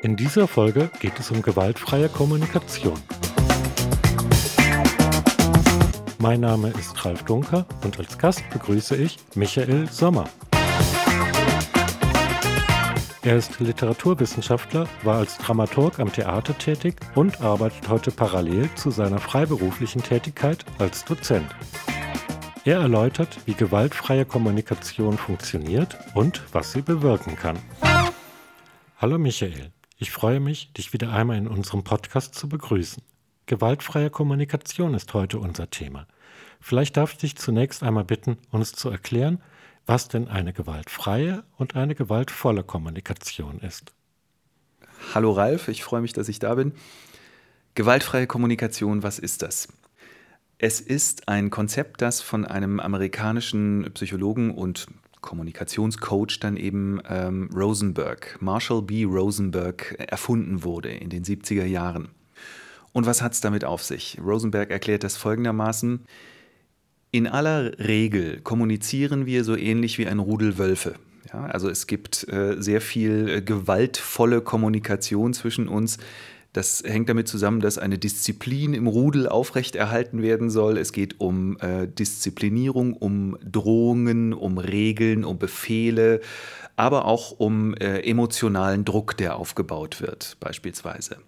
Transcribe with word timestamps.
In 0.00 0.16
dieser 0.16 0.46
Folge 0.46 0.90
geht 1.00 1.18
es 1.18 1.32
um 1.32 1.42
gewaltfreie 1.42 2.08
Kommunikation. 2.08 3.00
Mein 6.18 6.40
Name 6.40 6.68
ist 6.78 7.04
Ralf 7.04 7.24
Dunker 7.24 7.66
und 7.82 7.98
als 7.98 8.16
Gast 8.16 8.48
begrüße 8.50 8.94
ich 8.96 9.18
Michael 9.34 9.88
Sommer. 9.90 10.28
Er 13.22 13.36
ist 13.36 13.58
Literaturwissenschaftler, 13.58 14.86
war 15.02 15.16
als 15.16 15.36
Dramaturg 15.38 15.98
am 15.98 16.12
Theater 16.12 16.56
tätig 16.56 16.94
und 17.16 17.40
arbeitet 17.40 17.88
heute 17.88 18.12
parallel 18.12 18.70
zu 18.76 18.90
seiner 18.90 19.18
freiberuflichen 19.18 20.02
Tätigkeit 20.02 20.64
als 20.78 21.04
Dozent. 21.04 21.48
Er 22.68 22.80
erläutert, 22.80 23.38
wie 23.46 23.54
gewaltfreie 23.54 24.26
Kommunikation 24.26 25.16
funktioniert 25.16 25.96
und 26.12 26.42
was 26.52 26.72
sie 26.72 26.82
bewirken 26.82 27.34
kann. 27.34 27.58
Hallo 28.98 29.16
Michael, 29.16 29.72
ich 29.96 30.10
freue 30.10 30.38
mich, 30.38 30.70
dich 30.74 30.92
wieder 30.92 31.10
einmal 31.10 31.38
in 31.38 31.48
unserem 31.48 31.82
Podcast 31.82 32.34
zu 32.34 32.46
begrüßen. 32.46 33.02
Gewaltfreie 33.46 34.10
Kommunikation 34.10 34.92
ist 34.92 35.14
heute 35.14 35.38
unser 35.38 35.70
Thema. 35.70 36.06
Vielleicht 36.60 36.98
darf 36.98 37.12
ich 37.12 37.16
dich 37.16 37.36
zunächst 37.36 37.82
einmal 37.82 38.04
bitten, 38.04 38.36
uns 38.50 38.72
zu 38.72 38.90
erklären, 38.90 39.40
was 39.86 40.08
denn 40.08 40.28
eine 40.28 40.52
gewaltfreie 40.52 41.44
und 41.56 41.74
eine 41.74 41.94
gewaltvolle 41.94 42.64
Kommunikation 42.64 43.60
ist. 43.60 43.94
Hallo 45.14 45.32
Ralf, 45.32 45.68
ich 45.68 45.82
freue 45.82 46.02
mich, 46.02 46.12
dass 46.12 46.28
ich 46.28 46.38
da 46.38 46.54
bin. 46.54 46.74
Gewaltfreie 47.74 48.26
Kommunikation, 48.26 49.02
was 49.02 49.18
ist 49.18 49.40
das? 49.40 49.68
Es 50.60 50.80
ist 50.80 51.28
ein 51.28 51.50
Konzept, 51.50 52.02
das 52.02 52.20
von 52.20 52.44
einem 52.44 52.80
amerikanischen 52.80 53.88
Psychologen 53.94 54.50
und 54.50 54.88
Kommunikationscoach 55.20 56.40
dann 56.40 56.56
eben 56.56 57.00
ähm, 57.08 57.48
Rosenberg, 57.54 58.38
Marshall 58.40 58.82
B. 58.82 59.04
Rosenberg, 59.04 59.94
erfunden 60.08 60.64
wurde 60.64 60.90
in 60.90 61.10
den 61.10 61.22
70er 61.22 61.64
Jahren. 61.64 62.08
Und 62.92 63.06
was 63.06 63.22
hat 63.22 63.34
es 63.34 63.40
damit 63.40 63.64
auf 63.64 63.84
sich? 63.84 64.18
Rosenberg 64.20 64.72
erklärt 64.72 65.04
das 65.04 65.16
folgendermaßen, 65.16 66.04
in 67.12 67.28
aller 67.28 67.78
Regel 67.78 68.40
kommunizieren 68.40 69.26
wir 69.26 69.44
so 69.44 69.56
ähnlich 69.56 69.96
wie 69.98 70.08
ein 70.08 70.18
Rudel 70.18 70.58
Wölfe. 70.58 70.96
Ja, 71.32 71.44
also 71.44 71.68
es 71.68 71.86
gibt 71.86 72.26
äh, 72.32 72.56
sehr 72.58 72.80
viel 72.80 73.28
äh, 73.28 73.42
gewaltvolle 73.42 74.40
Kommunikation 74.40 75.34
zwischen 75.34 75.68
uns. 75.68 75.98
Das 76.52 76.82
hängt 76.84 77.08
damit 77.08 77.28
zusammen, 77.28 77.60
dass 77.60 77.76
eine 77.78 77.98
Disziplin 77.98 78.72
im 78.72 78.86
Rudel 78.86 79.28
aufrechterhalten 79.28 80.22
werden 80.22 80.48
soll. 80.48 80.78
Es 80.78 80.92
geht 80.92 81.20
um 81.20 81.58
äh, 81.60 81.86
Disziplinierung, 81.86 82.94
um 82.94 83.36
Drohungen, 83.44 84.32
um 84.32 84.58
Regeln, 84.58 85.24
um 85.24 85.38
Befehle, 85.38 86.20
aber 86.76 87.04
auch 87.04 87.32
um 87.32 87.74
äh, 87.74 88.00
emotionalen 88.00 88.84
Druck, 88.84 89.16
der 89.16 89.36
aufgebaut 89.36 90.00
wird, 90.00 90.36
beispielsweise. 90.40 91.18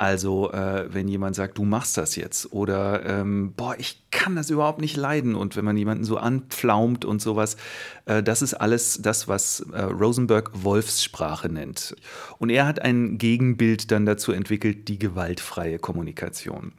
Also 0.00 0.50
äh, 0.52 0.86
wenn 0.88 1.08
jemand 1.08 1.36
sagt, 1.36 1.58
du 1.58 1.64
machst 1.64 1.98
das 1.98 2.16
jetzt 2.16 2.54
oder 2.54 3.04
ähm, 3.04 3.52
boah, 3.54 3.74
ich 3.76 4.02
kann 4.10 4.34
das 4.34 4.48
überhaupt 4.48 4.80
nicht 4.80 4.96
leiden 4.96 5.34
und 5.34 5.56
wenn 5.56 5.64
man 5.66 5.76
jemanden 5.76 6.04
so 6.04 6.16
anpflaumt 6.16 7.04
und 7.04 7.20
sowas, 7.20 7.58
äh, 8.06 8.22
das 8.22 8.40
ist 8.40 8.54
alles 8.54 9.02
das, 9.02 9.28
was 9.28 9.60
äh, 9.74 9.82
Rosenberg 9.82 10.52
Wolfssprache 10.54 11.50
nennt. 11.50 11.94
Und 12.38 12.48
er 12.48 12.66
hat 12.66 12.80
ein 12.80 13.18
Gegenbild 13.18 13.90
dann 13.90 14.06
dazu 14.06 14.32
entwickelt, 14.32 14.88
die 14.88 14.98
gewaltfreie 14.98 15.78
Kommunikation. 15.78 16.72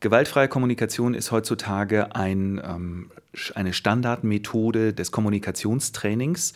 Gewaltfreie 0.00 0.48
Kommunikation 0.48 1.14
ist 1.14 1.30
heutzutage 1.30 2.16
ein, 2.16 2.60
ähm, 2.64 3.12
eine 3.54 3.72
Standardmethode 3.72 4.94
des 4.94 5.12
Kommunikationstrainings 5.12 6.54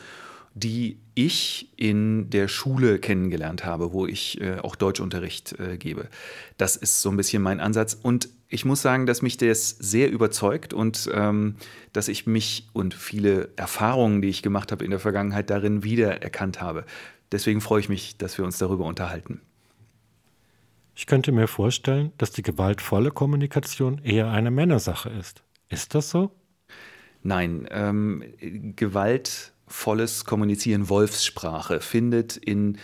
die 0.54 0.98
ich 1.14 1.72
in 1.76 2.30
der 2.30 2.48
Schule 2.48 2.98
kennengelernt 2.98 3.64
habe, 3.64 3.92
wo 3.92 4.06
ich 4.06 4.40
äh, 4.40 4.58
auch 4.58 4.76
Deutschunterricht 4.76 5.58
äh, 5.58 5.76
gebe. 5.76 6.08
Das 6.58 6.76
ist 6.76 7.02
so 7.02 7.10
ein 7.10 7.16
bisschen 7.16 7.42
mein 7.42 7.60
Ansatz. 7.60 7.94
Und 7.94 8.28
ich 8.48 8.64
muss 8.64 8.82
sagen, 8.82 9.06
dass 9.06 9.22
mich 9.22 9.38
das 9.38 9.70
sehr 9.70 10.10
überzeugt 10.10 10.74
und 10.74 11.08
ähm, 11.14 11.56
dass 11.92 12.08
ich 12.08 12.26
mich 12.26 12.68
und 12.74 12.94
viele 12.94 13.50
Erfahrungen, 13.56 14.20
die 14.20 14.28
ich 14.28 14.42
gemacht 14.42 14.72
habe 14.72 14.84
in 14.84 14.90
der 14.90 15.00
Vergangenheit, 15.00 15.48
darin 15.48 15.84
wiedererkannt 15.84 16.60
habe. 16.60 16.84
Deswegen 17.30 17.62
freue 17.62 17.80
ich 17.80 17.88
mich, 17.88 18.18
dass 18.18 18.36
wir 18.36 18.44
uns 18.44 18.58
darüber 18.58 18.84
unterhalten. 18.84 19.40
Ich 20.94 21.06
könnte 21.06 21.32
mir 21.32 21.48
vorstellen, 21.48 22.12
dass 22.18 22.32
die 22.32 22.42
gewaltvolle 22.42 23.10
Kommunikation 23.10 23.98
eher 24.04 24.30
eine 24.30 24.50
Männersache 24.50 25.08
ist. 25.08 25.42
Ist 25.70 25.94
das 25.94 26.10
so? 26.10 26.30
Nein, 27.22 27.66
ähm, 27.70 28.22
Gewalt 28.76 29.51
volles 29.72 30.24
Kommunizieren, 30.24 30.88
Wolfssprache, 30.88 31.80
findet 31.80 32.36
in 32.36 32.78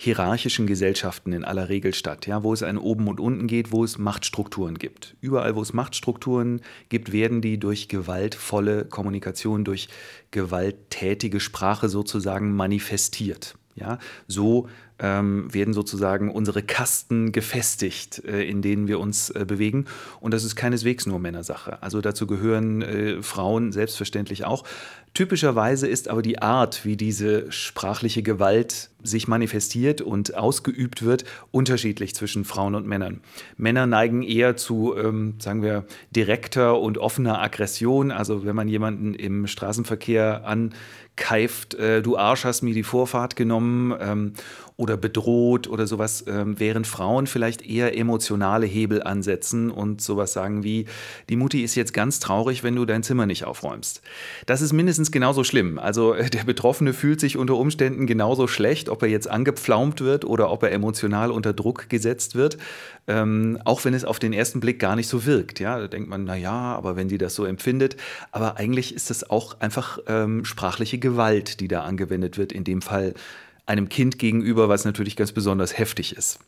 hierarchischen 0.00 0.68
Gesellschaften 0.68 1.32
in 1.32 1.44
aller 1.44 1.68
Regel 1.68 1.92
statt, 1.92 2.28
ja, 2.28 2.44
wo 2.44 2.52
es 2.52 2.62
ein 2.62 2.78
Oben 2.78 3.08
und 3.08 3.18
Unten 3.18 3.48
geht, 3.48 3.72
wo 3.72 3.82
es 3.82 3.98
Machtstrukturen 3.98 4.78
gibt. 4.78 5.16
Überall, 5.20 5.56
wo 5.56 5.62
es 5.62 5.72
Machtstrukturen 5.72 6.60
gibt, 6.88 7.10
werden 7.12 7.40
die 7.40 7.58
durch 7.58 7.88
gewaltvolle 7.88 8.84
Kommunikation, 8.84 9.64
durch 9.64 9.88
gewalttätige 10.30 11.40
Sprache 11.40 11.88
sozusagen 11.88 12.54
manifestiert. 12.54 13.56
Ja, 13.74 13.98
so 14.26 14.68
ähm, 14.98 15.52
werden 15.54 15.72
sozusagen 15.72 16.30
unsere 16.30 16.62
Kasten 16.62 17.30
gefestigt, 17.30 18.24
äh, 18.24 18.42
in 18.42 18.60
denen 18.60 18.88
wir 18.88 18.98
uns 18.98 19.30
äh, 19.30 19.44
bewegen. 19.46 19.86
Und 20.20 20.34
das 20.34 20.42
ist 20.42 20.56
keineswegs 20.56 21.06
nur 21.06 21.20
Männersache. 21.20 21.80
Also 21.80 22.00
dazu 22.00 22.26
gehören 22.26 22.82
äh, 22.82 23.22
Frauen 23.22 23.70
selbstverständlich 23.70 24.44
auch. 24.44 24.64
Typischerweise 25.18 25.88
ist 25.88 26.06
aber 26.06 26.22
die 26.22 26.40
Art, 26.40 26.84
wie 26.84 26.96
diese 26.96 27.50
sprachliche 27.50 28.22
Gewalt 28.22 28.90
sich 29.02 29.26
manifestiert 29.26 30.00
und 30.00 30.36
ausgeübt 30.36 31.04
wird, 31.04 31.24
unterschiedlich 31.50 32.14
zwischen 32.14 32.44
Frauen 32.44 32.74
und 32.74 32.86
Männern. 32.86 33.20
Männer 33.56 33.86
neigen 33.86 34.22
eher 34.22 34.56
zu, 34.56 34.94
ähm, 34.96 35.34
sagen 35.38 35.62
wir, 35.62 35.84
direkter 36.14 36.80
und 36.80 36.98
offener 36.98 37.40
Aggression. 37.40 38.10
Also 38.10 38.44
wenn 38.44 38.56
man 38.56 38.68
jemanden 38.68 39.14
im 39.14 39.46
Straßenverkehr 39.46 40.44
ankeift, 40.46 41.74
äh, 41.74 42.02
du 42.02 42.16
Arsch 42.16 42.44
hast 42.44 42.62
mir 42.62 42.74
die 42.74 42.82
Vorfahrt 42.82 43.36
genommen 43.36 43.96
ähm, 44.00 44.32
oder 44.76 44.96
bedroht 44.96 45.68
oder 45.68 45.86
sowas, 45.86 46.24
ähm, 46.28 46.58
während 46.58 46.86
Frauen 46.86 47.26
vielleicht 47.26 47.62
eher 47.62 47.96
emotionale 47.96 48.66
Hebel 48.66 49.02
ansetzen 49.02 49.70
und 49.70 50.00
sowas 50.00 50.32
sagen 50.32 50.62
wie, 50.62 50.86
die 51.28 51.36
Mutti 51.36 51.62
ist 51.62 51.74
jetzt 51.74 51.92
ganz 51.92 52.20
traurig, 52.20 52.62
wenn 52.62 52.76
du 52.76 52.84
dein 52.84 53.02
Zimmer 53.02 53.26
nicht 53.26 53.44
aufräumst. 53.44 54.02
Das 54.46 54.60
ist 54.60 54.72
mindestens 54.72 55.07
genauso 55.12 55.44
schlimm. 55.44 55.78
Also 55.78 56.14
äh, 56.14 56.30
der 56.30 56.44
Betroffene 56.44 56.92
fühlt 56.92 57.20
sich 57.20 57.36
unter 57.36 57.56
Umständen 57.56 58.06
genauso 58.06 58.46
schlecht, 58.46 58.88
ob 58.88 59.02
er 59.02 59.08
jetzt 59.08 59.28
angepflaumt 59.28 60.00
wird 60.00 60.24
oder 60.24 60.50
ob 60.50 60.62
er 60.62 60.72
emotional 60.72 61.30
unter 61.30 61.52
Druck 61.52 61.88
gesetzt 61.88 62.34
wird, 62.34 62.58
ähm, 63.06 63.58
auch 63.64 63.84
wenn 63.84 63.94
es 63.94 64.04
auf 64.04 64.18
den 64.18 64.32
ersten 64.32 64.60
Blick 64.60 64.78
gar 64.78 64.96
nicht 64.96 65.08
so 65.08 65.26
wirkt. 65.26 65.60
Ja, 65.60 65.78
da 65.78 65.88
denkt 65.88 66.08
man, 66.08 66.24
na 66.24 66.36
ja, 66.36 66.74
aber 66.74 66.96
wenn 66.96 67.08
sie 67.08 67.18
das 67.18 67.34
so 67.34 67.44
empfindet, 67.44 67.96
aber 68.32 68.56
eigentlich 68.56 68.94
ist 68.94 69.10
das 69.10 69.28
auch 69.28 69.60
einfach 69.60 69.98
ähm, 70.06 70.44
sprachliche 70.44 70.98
Gewalt, 70.98 71.60
die 71.60 71.68
da 71.68 71.82
angewendet 71.82 72.38
wird, 72.38 72.52
in 72.52 72.64
dem 72.64 72.82
Fall 72.82 73.14
einem 73.66 73.88
Kind 73.88 74.18
gegenüber, 74.18 74.68
was 74.68 74.84
natürlich 74.84 75.16
ganz 75.16 75.32
besonders 75.32 75.76
heftig 75.76 76.16
ist. 76.16 76.38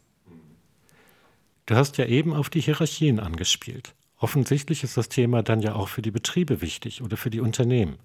Du 1.67 1.77
hast 1.77 1.99
ja 1.99 2.07
eben 2.07 2.35
auf 2.35 2.51
die 2.51 2.61
Hierarchien 2.61 3.21
angespielt. 3.21 3.95
Offensichtlich 4.23 4.85
ist 4.85 4.99
das 4.99 5.09
Thema 5.09 5.43
dann 5.43 5.63
ja 5.63 5.75
auch 5.75 5.89
für 5.89 6.03
die 6.03 6.11
Betriebe 6.11 6.61
wichtig 6.61 7.01
oder 7.01 7.17
für 7.17 7.31
die 7.31 7.41
Unternehmen. 7.41 7.97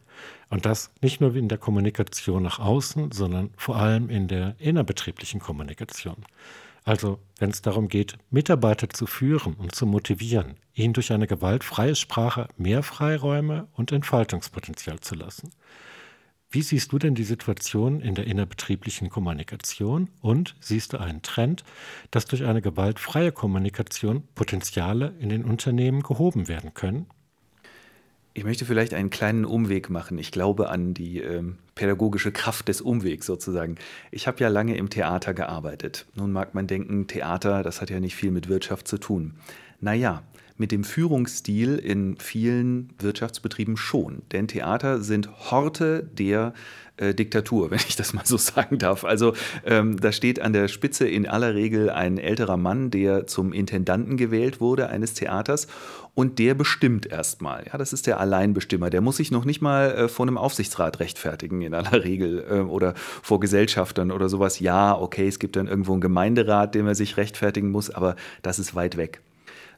Und 0.49 0.65
das 0.65 0.89
nicht 1.01 1.19
nur 1.19 1.35
in 1.35 1.49
der 1.49 1.57
Kommunikation 1.57 2.41
nach 2.41 2.57
außen, 2.57 3.11
sondern 3.11 3.49
vor 3.57 3.75
allem 3.75 4.09
in 4.09 4.29
der 4.29 4.55
innerbetrieblichen 4.57 5.41
Kommunikation. 5.41 6.25
Also 6.85 7.19
wenn 7.37 7.49
es 7.49 7.61
darum 7.61 7.89
geht, 7.89 8.17
Mitarbeiter 8.29 8.89
zu 8.89 9.07
führen 9.07 9.55
und 9.55 9.75
zu 9.75 9.85
motivieren, 9.85 10.55
ihnen 10.73 10.93
durch 10.93 11.11
eine 11.11 11.27
gewaltfreie 11.27 11.95
Sprache 11.95 12.47
mehr 12.55 12.81
Freiräume 12.81 13.67
und 13.73 13.91
Entfaltungspotenzial 13.91 15.01
zu 15.01 15.15
lassen. 15.15 15.49
Wie 16.49 16.61
siehst 16.61 16.91
du 16.91 16.99
denn 16.99 17.15
die 17.15 17.23
Situation 17.23 17.99
in 17.99 18.15
der 18.15 18.27
innerbetrieblichen 18.27 19.09
Kommunikation 19.09 20.09
und 20.21 20.55
siehst 20.59 20.93
du 20.93 20.97
einen 20.97 21.21
Trend, 21.21 21.63
dass 22.11 22.25
durch 22.25 22.45
eine 22.45 22.61
gewaltfreie 22.61 23.31
Kommunikation 23.31 24.23
Potenziale 24.35 25.13
in 25.19 25.29
den 25.29 25.43
Unternehmen 25.43 26.01
gehoben 26.01 26.47
werden 26.47 26.73
können? 26.73 27.07
Ich 28.37 28.43
möchte 28.43 28.65
vielleicht 28.65 28.93
einen 28.93 29.09
kleinen 29.09 29.45
Umweg 29.45 29.89
machen. 29.89 30.17
Ich 30.17 30.29
glaube 30.29 30.69
an 30.69 30.93
die 30.93 31.19
ähm, 31.19 31.57
pädagogische 31.73 32.33
Kraft 32.33 32.67
des 32.67 32.81
Umwegs 32.81 33.25
sozusagen. 33.25 33.75
Ich 34.11 34.27
habe 34.27 34.41
ja 34.41 34.49
lange 34.49 34.75
im 34.75 34.89
Theater 34.89 35.33
gearbeitet. 35.33 36.05
Nun 36.15 36.33
mag 36.33 36.53
man 36.53 36.67
denken, 36.67 37.07
Theater, 37.07 37.63
das 37.63 37.79
hat 37.79 37.89
ja 37.89 38.01
nicht 38.01 38.15
viel 38.15 38.31
mit 38.31 38.49
Wirtschaft 38.49 38.89
zu 38.89 38.97
tun. 38.97 39.35
Naja, 39.79 40.21
mit 40.57 40.71
dem 40.71 40.83
Führungsstil 40.83 41.77
in 41.77 42.17
vielen 42.17 42.89
Wirtschaftsbetrieben 42.99 43.77
schon. 43.77 44.21
Denn 44.31 44.47
Theater 44.47 45.01
sind 45.01 45.51
Horte 45.51 46.09
der 46.17 46.53
äh, 46.97 47.13
Diktatur, 47.13 47.71
wenn 47.71 47.79
ich 47.79 47.95
das 47.95 48.13
mal 48.13 48.25
so 48.25 48.37
sagen 48.37 48.77
darf. 48.77 49.03
Also 49.03 49.33
ähm, 49.65 49.99
da 49.99 50.11
steht 50.11 50.41
an 50.41 50.53
der 50.53 50.67
Spitze 50.67 51.07
in 51.07 51.27
aller 51.27 51.55
Regel 51.55 51.89
ein 51.89 52.17
älterer 52.17 52.57
Mann, 52.57 52.89
der 52.89 53.27
zum 53.27 53.51
Intendanten 53.51 54.17
gewählt 54.17 54.61
wurde 54.61 54.87
eines 54.89 55.13
Theaters 55.13 55.67
und 56.13 56.39
der 56.39 56.53
bestimmt 56.53 57.05
erstmal. 57.05 57.65
Ja, 57.69 57.77
das 57.77 57.91
ist 57.91 58.07
der 58.07 58.19
Alleinbestimmer. 58.21 58.89
Der 58.89 59.01
muss 59.01 59.17
sich 59.17 59.31
noch 59.31 59.43
nicht 59.43 59.61
mal 59.61 59.91
äh, 59.91 60.07
vor 60.07 60.25
einem 60.25 60.37
Aufsichtsrat 60.37 61.01
rechtfertigen 61.01 61.61
in 61.61 61.73
aller 61.73 62.03
Regel 62.03 62.45
äh, 62.49 62.59
oder 62.59 62.93
vor 62.95 63.41
Gesellschaftern 63.41 64.11
oder 64.11 64.29
sowas. 64.29 64.59
Ja, 64.61 64.97
okay, 64.97 65.27
es 65.27 65.39
gibt 65.39 65.57
dann 65.57 65.67
irgendwo 65.67 65.91
einen 65.91 66.01
Gemeinderat, 66.01 66.75
dem 66.75 66.87
er 66.87 66.95
sich 66.95 67.17
rechtfertigen 67.17 67.71
muss, 67.71 67.89
aber 67.89 68.15
das 68.41 68.59
ist 68.59 68.73
weit 68.73 68.95
weg. 68.95 69.21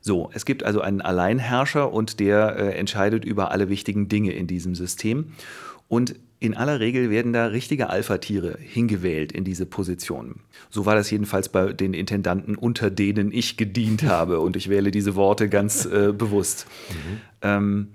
So, 0.07 0.30
es 0.33 0.45
gibt 0.45 0.63
also 0.63 0.80
einen 0.80 1.01
Alleinherrscher 1.01 1.92
und 1.92 2.21
der 2.21 2.56
äh, 2.56 2.77
entscheidet 2.77 3.25
über 3.25 3.51
alle 3.51 3.68
wichtigen 3.68 4.07
Dinge 4.07 4.31
in 4.31 4.48
diesem 4.48 4.74
System. 4.74 5.33
Und 5.89 6.15
in 6.39 6.56
aller 6.56 6.80
Regel 6.80 7.09
werden 7.09 7.33
da 7.33 7.48
richtige 7.48 7.89
Alpha-Tiere 7.89 8.57
hingewählt 8.57 9.33
in 9.33 9.44
diese 9.44 9.65
Positionen. 9.65 10.39
So 10.69 10.86
war 10.86 10.95
das 10.95 11.12
jedenfalls 11.12 11.50
bei 11.50 11.74
den 11.74 11.94
Intendanten, 11.94 12.56
unter 12.56 12.89
denen 12.89 13.33
ich 13.33 13.57
gedient 13.57 14.04
habe. 14.07 14.39
Und 14.39 14.56
ich 14.56 14.69
wähle 14.69 14.92
diese 14.92 15.15
Worte 15.15 15.50
ganz 15.50 15.83
äh, 15.86 16.13
bewusst. 16.13 16.68
Mhm. 16.89 17.18
Ähm, 17.42 17.88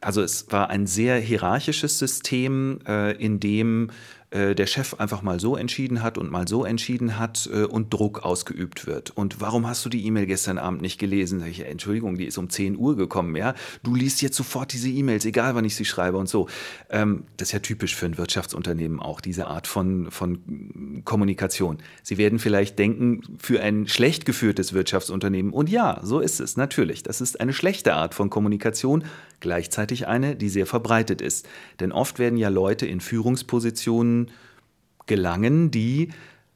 also 0.00 0.22
es 0.22 0.50
war 0.50 0.70
ein 0.70 0.86
sehr 0.86 1.18
hierarchisches 1.18 1.98
System, 1.98 2.78
äh, 2.88 3.12
in 3.22 3.38
dem 3.38 3.90
äh, 4.30 4.54
der 4.54 4.66
Chef 4.66 4.94
einfach 4.94 5.22
mal 5.22 5.40
so 5.40 5.56
entschieden 5.56 6.04
hat 6.04 6.16
und 6.16 6.30
mal 6.30 6.46
so 6.46 6.64
entschieden 6.64 7.18
hat 7.18 7.50
äh, 7.52 7.64
und 7.64 7.92
Druck 7.92 8.24
ausgeübt 8.24 8.86
wird. 8.86 9.10
Und 9.10 9.40
warum 9.40 9.66
hast 9.66 9.84
du 9.84 9.88
die 9.88 10.06
E-Mail 10.06 10.26
gestern 10.26 10.56
Abend 10.56 10.82
nicht 10.82 11.00
gelesen? 11.00 11.44
Ich, 11.44 11.60
Entschuldigung, 11.60 12.16
die 12.16 12.26
ist 12.26 12.38
um 12.38 12.48
10 12.48 12.76
Uhr 12.76 12.96
gekommen, 12.96 13.34
ja. 13.34 13.54
Du 13.82 13.96
liest 13.96 14.22
jetzt 14.22 14.36
sofort 14.36 14.72
diese 14.72 14.88
E-Mails, 14.88 15.24
egal 15.24 15.56
wann 15.56 15.64
ich 15.64 15.74
sie 15.74 15.84
schreibe 15.84 16.16
und 16.16 16.28
so. 16.28 16.48
Ähm, 16.90 17.24
das 17.38 17.48
ist 17.48 17.52
ja 17.52 17.58
typisch 17.58 17.96
für 17.96 18.06
ein 18.06 18.18
Wirtschaftsunternehmen 18.18 19.00
auch, 19.00 19.20
diese 19.20 19.48
Art 19.48 19.66
von, 19.66 20.12
von 20.12 21.02
Kommunikation. 21.04 21.78
Sie 22.04 22.16
werden 22.16 22.38
vielleicht 22.38 22.78
denken, 22.78 23.22
für 23.38 23.60
ein 23.60 23.88
schlecht 23.88 24.26
geführtes 24.26 24.72
Wirtschaftsunternehmen. 24.72 25.52
Und 25.52 25.68
ja, 25.68 25.98
so 26.04 26.20
ist 26.20 26.38
es, 26.38 26.56
natürlich. 26.56 27.02
Das 27.02 27.20
ist 27.20 27.40
eine 27.40 27.52
schlechte 27.52 27.94
Art 27.94 28.14
von 28.14 28.30
Kommunikation, 28.30 29.02
gleichzeitig 29.40 30.06
eine, 30.06 30.36
die 30.36 30.50
sehr 30.50 30.66
verbreitet 30.66 31.20
ist. 31.20 31.48
Denn 31.80 31.90
oft 31.90 32.20
werden 32.20 32.38
ja 32.38 32.48
Leute 32.48 32.86
in 32.86 33.00
Führungspositionen 33.00 34.19
gelangen, 35.06 35.70
die 35.70 36.10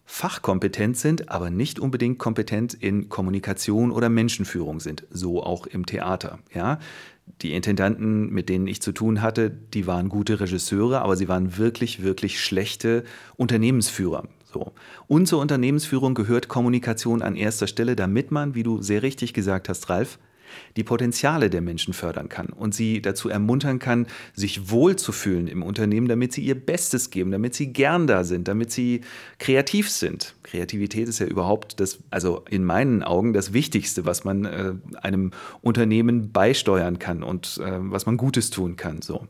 fachkompetent 0.07 0.97
sind, 0.97 1.31
aber 1.31 1.51
nicht 1.51 1.79
unbedingt 1.79 2.19
kompetent 2.19 2.75
in 2.75 3.09
Kommunikation 3.09 3.91
oder 3.91 4.09
Menschenführung 4.09 4.81
sind. 4.81 5.07
So 5.11 5.43
auch 5.43 5.67
im 5.67 5.87
Theater. 5.87 6.39
Ja? 6.55 6.79
Die 7.41 7.55
Intendanten, 7.55 8.31
mit 8.31 8.49
denen 8.49 8.67
ich 8.67 8.83
zu 8.83 8.93
tun 8.93 9.23
hatte, 9.23 9.51
die 9.51 9.87
waren 9.87 10.09
gute 10.11 10.41
Regisseure, 10.41 11.01
aber 11.01 11.17
sie 11.17 11.29
waren 11.29 11.57
wirklich, 11.57 12.03
wirklich 12.03 12.41
schlechte 12.41 13.05
Unternehmensführer. 13.37 14.29
So. 14.45 14.73
Und 15.07 15.27
zur 15.27 15.41
Unternehmensführung 15.41 16.15
gehört 16.15 16.49
Kommunikation 16.49 17.23
an 17.23 17.35
erster 17.35 17.67
Stelle, 17.67 17.97
damit 17.97 18.31
man, 18.31 18.55
wie 18.55 18.63
du 18.63 18.83
sehr 18.83 19.03
richtig 19.03 19.33
gesagt 19.33 19.69
hast, 19.69 19.89
Ralf, 19.89 20.19
die 20.77 20.85
Potenziale 20.85 21.51
der 21.51 21.61
Menschen 21.61 21.95
fördern 21.95 22.29
kann 22.29 22.49
und 22.49 22.75
sie 22.75 23.01
dazu 23.03 23.29
ermuntern 23.29 23.79
kann, 23.79 24.07
sich 24.35 24.71
wohlzufühlen 24.71 25.49
im 25.49 25.63
Unternehmen, 25.63 26.09
damit 26.09 26.33
sie 26.33 26.43
ihr 26.43 26.55
Bestes 26.55 27.11
geben, 27.11 27.31
damit 27.31 27.55
sie 27.55 27.73
gern 27.73 28.07
da 28.07 28.25
sind, 28.25 28.49
damit 28.49 28.73
sie 28.73 29.03
kreativ 29.39 29.91
sind. 29.91 30.35
Kreativität 30.43 31.09
ist 31.09 31.19
ja 31.19 31.27
überhaupt 31.27 31.81
das, 31.81 31.99
also 32.11 32.45
in 32.49 32.65
meinen 32.65 33.03
Augen 33.03 33.33
das 33.33 33.53
Wichtigste, 33.53 34.05
was 34.07 34.25
man 34.25 34.45
äh, 34.45 34.75
einem 35.03 35.33
Unternehmen 35.63 36.33
beisteuern 36.33 36.99
kann 36.99 37.23
und 37.23 37.59
äh, 37.59 37.79
was 37.79 38.07
man 38.07 38.17
Gutes 38.17 38.51
tun 38.51 38.77
kann. 38.77 39.03
So. 39.03 39.27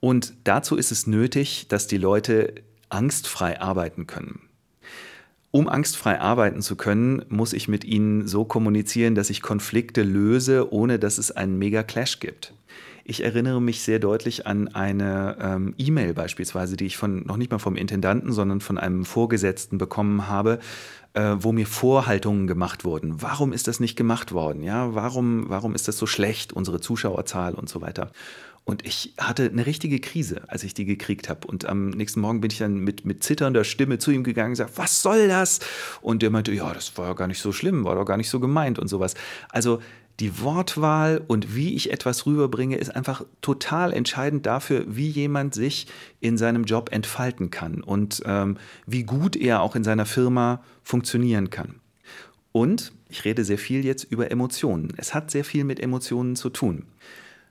Und 0.00 0.34
dazu 0.44 0.76
ist 0.76 0.90
es 0.90 1.06
nötig, 1.06 1.68
dass 1.68 1.86
die 1.86 1.96
Leute 1.96 2.54
angstfrei 2.88 3.60
arbeiten 3.60 4.06
können. 4.06 4.40
Um 5.52 5.68
angstfrei 5.68 6.18
arbeiten 6.18 6.62
zu 6.62 6.76
können, 6.76 7.26
muss 7.28 7.52
ich 7.52 7.68
mit 7.68 7.84
ihnen 7.84 8.26
so 8.26 8.46
kommunizieren, 8.46 9.14
dass 9.14 9.28
ich 9.28 9.42
Konflikte 9.42 10.02
löse, 10.02 10.72
ohne 10.72 10.98
dass 10.98 11.18
es 11.18 11.30
einen 11.30 11.58
Mega-Clash 11.58 12.20
gibt. 12.20 12.54
Ich 13.04 13.22
erinnere 13.22 13.60
mich 13.60 13.82
sehr 13.82 13.98
deutlich 13.98 14.46
an 14.46 14.68
eine 14.68 15.36
ähm, 15.38 15.74
E-Mail 15.76 16.14
beispielsweise, 16.14 16.78
die 16.78 16.86
ich 16.86 16.96
von 16.96 17.26
noch 17.26 17.36
nicht 17.36 17.50
mal 17.50 17.58
vom 17.58 17.76
Intendanten, 17.76 18.32
sondern 18.32 18.62
von 18.62 18.78
einem 18.78 19.04
Vorgesetzten 19.04 19.76
bekommen 19.76 20.26
habe, 20.26 20.58
äh, 21.14 21.36
wo 21.38 21.52
mir 21.52 21.66
Vorhaltungen 21.66 22.46
gemacht 22.46 22.84
wurden. 22.84 23.20
Warum 23.22 23.52
ist 23.52 23.68
das 23.68 23.80
nicht 23.80 23.96
gemacht 23.96 24.32
worden? 24.32 24.62
Ja, 24.62 24.94
warum, 24.94 25.48
warum 25.48 25.74
ist 25.74 25.88
das 25.88 25.98
so 25.98 26.06
schlecht, 26.06 26.52
unsere 26.52 26.80
Zuschauerzahl 26.80 27.54
und 27.54 27.68
so 27.68 27.80
weiter? 27.80 28.12
Und 28.64 28.86
ich 28.86 29.12
hatte 29.18 29.50
eine 29.50 29.66
richtige 29.66 29.98
Krise, 29.98 30.42
als 30.46 30.62
ich 30.62 30.72
die 30.72 30.84
gekriegt 30.84 31.28
habe. 31.28 31.48
Und 31.48 31.64
am 31.64 31.90
nächsten 31.90 32.20
Morgen 32.20 32.40
bin 32.40 32.50
ich 32.50 32.58
dann 32.58 32.76
mit, 32.76 33.04
mit 33.04 33.24
zitternder 33.24 33.64
Stimme 33.64 33.98
zu 33.98 34.12
ihm 34.12 34.22
gegangen 34.22 34.50
und 34.50 34.52
gesagt, 34.52 34.78
was 34.78 35.02
soll 35.02 35.26
das? 35.26 35.58
Und 36.00 36.22
der 36.22 36.30
meinte, 36.30 36.52
ja, 36.52 36.72
das 36.72 36.96
war 36.96 37.08
ja 37.08 37.14
gar 37.14 37.26
nicht 37.26 37.40
so 37.40 37.50
schlimm, 37.50 37.84
war 37.84 37.96
doch 37.96 38.04
gar 38.04 38.16
nicht 38.16 38.30
so 38.30 38.38
gemeint 38.38 38.78
und 38.78 38.86
sowas. 38.86 39.14
Also 39.48 39.82
die 40.22 40.40
Wortwahl 40.40 41.20
und 41.26 41.56
wie 41.56 41.74
ich 41.74 41.92
etwas 41.92 42.26
rüberbringe, 42.26 42.76
ist 42.76 42.94
einfach 42.94 43.24
total 43.40 43.92
entscheidend 43.92 44.46
dafür, 44.46 44.84
wie 44.86 45.08
jemand 45.08 45.52
sich 45.52 45.88
in 46.20 46.38
seinem 46.38 46.62
Job 46.62 46.92
entfalten 46.92 47.50
kann 47.50 47.82
und 47.82 48.22
ähm, 48.24 48.56
wie 48.86 49.02
gut 49.02 49.34
er 49.34 49.62
auch 49.62 49.74
in 49.74 49.82
seiner 49.82 50.06
Firma 50.06 50.62
funktionieren 50.84 51.50
kann. 51.50 51.74
Und 52.52 52.92
ich 53.08 53.24
rede 53.24 53.42
sehr 53.44 53.58
viel 53.58 53.84
jetzt 53.84 54.04
über 54.04 54.30
Emotionen. 54.30 54.92
Es 54.96 55.12
hat 55.12 55.32
sehr 55.32 55.44
viel 55.44 55.64
mit 55.64 55.80
Emotionen 55.80 56.36
zu 56.36 56.50
tun. 56.50 56.84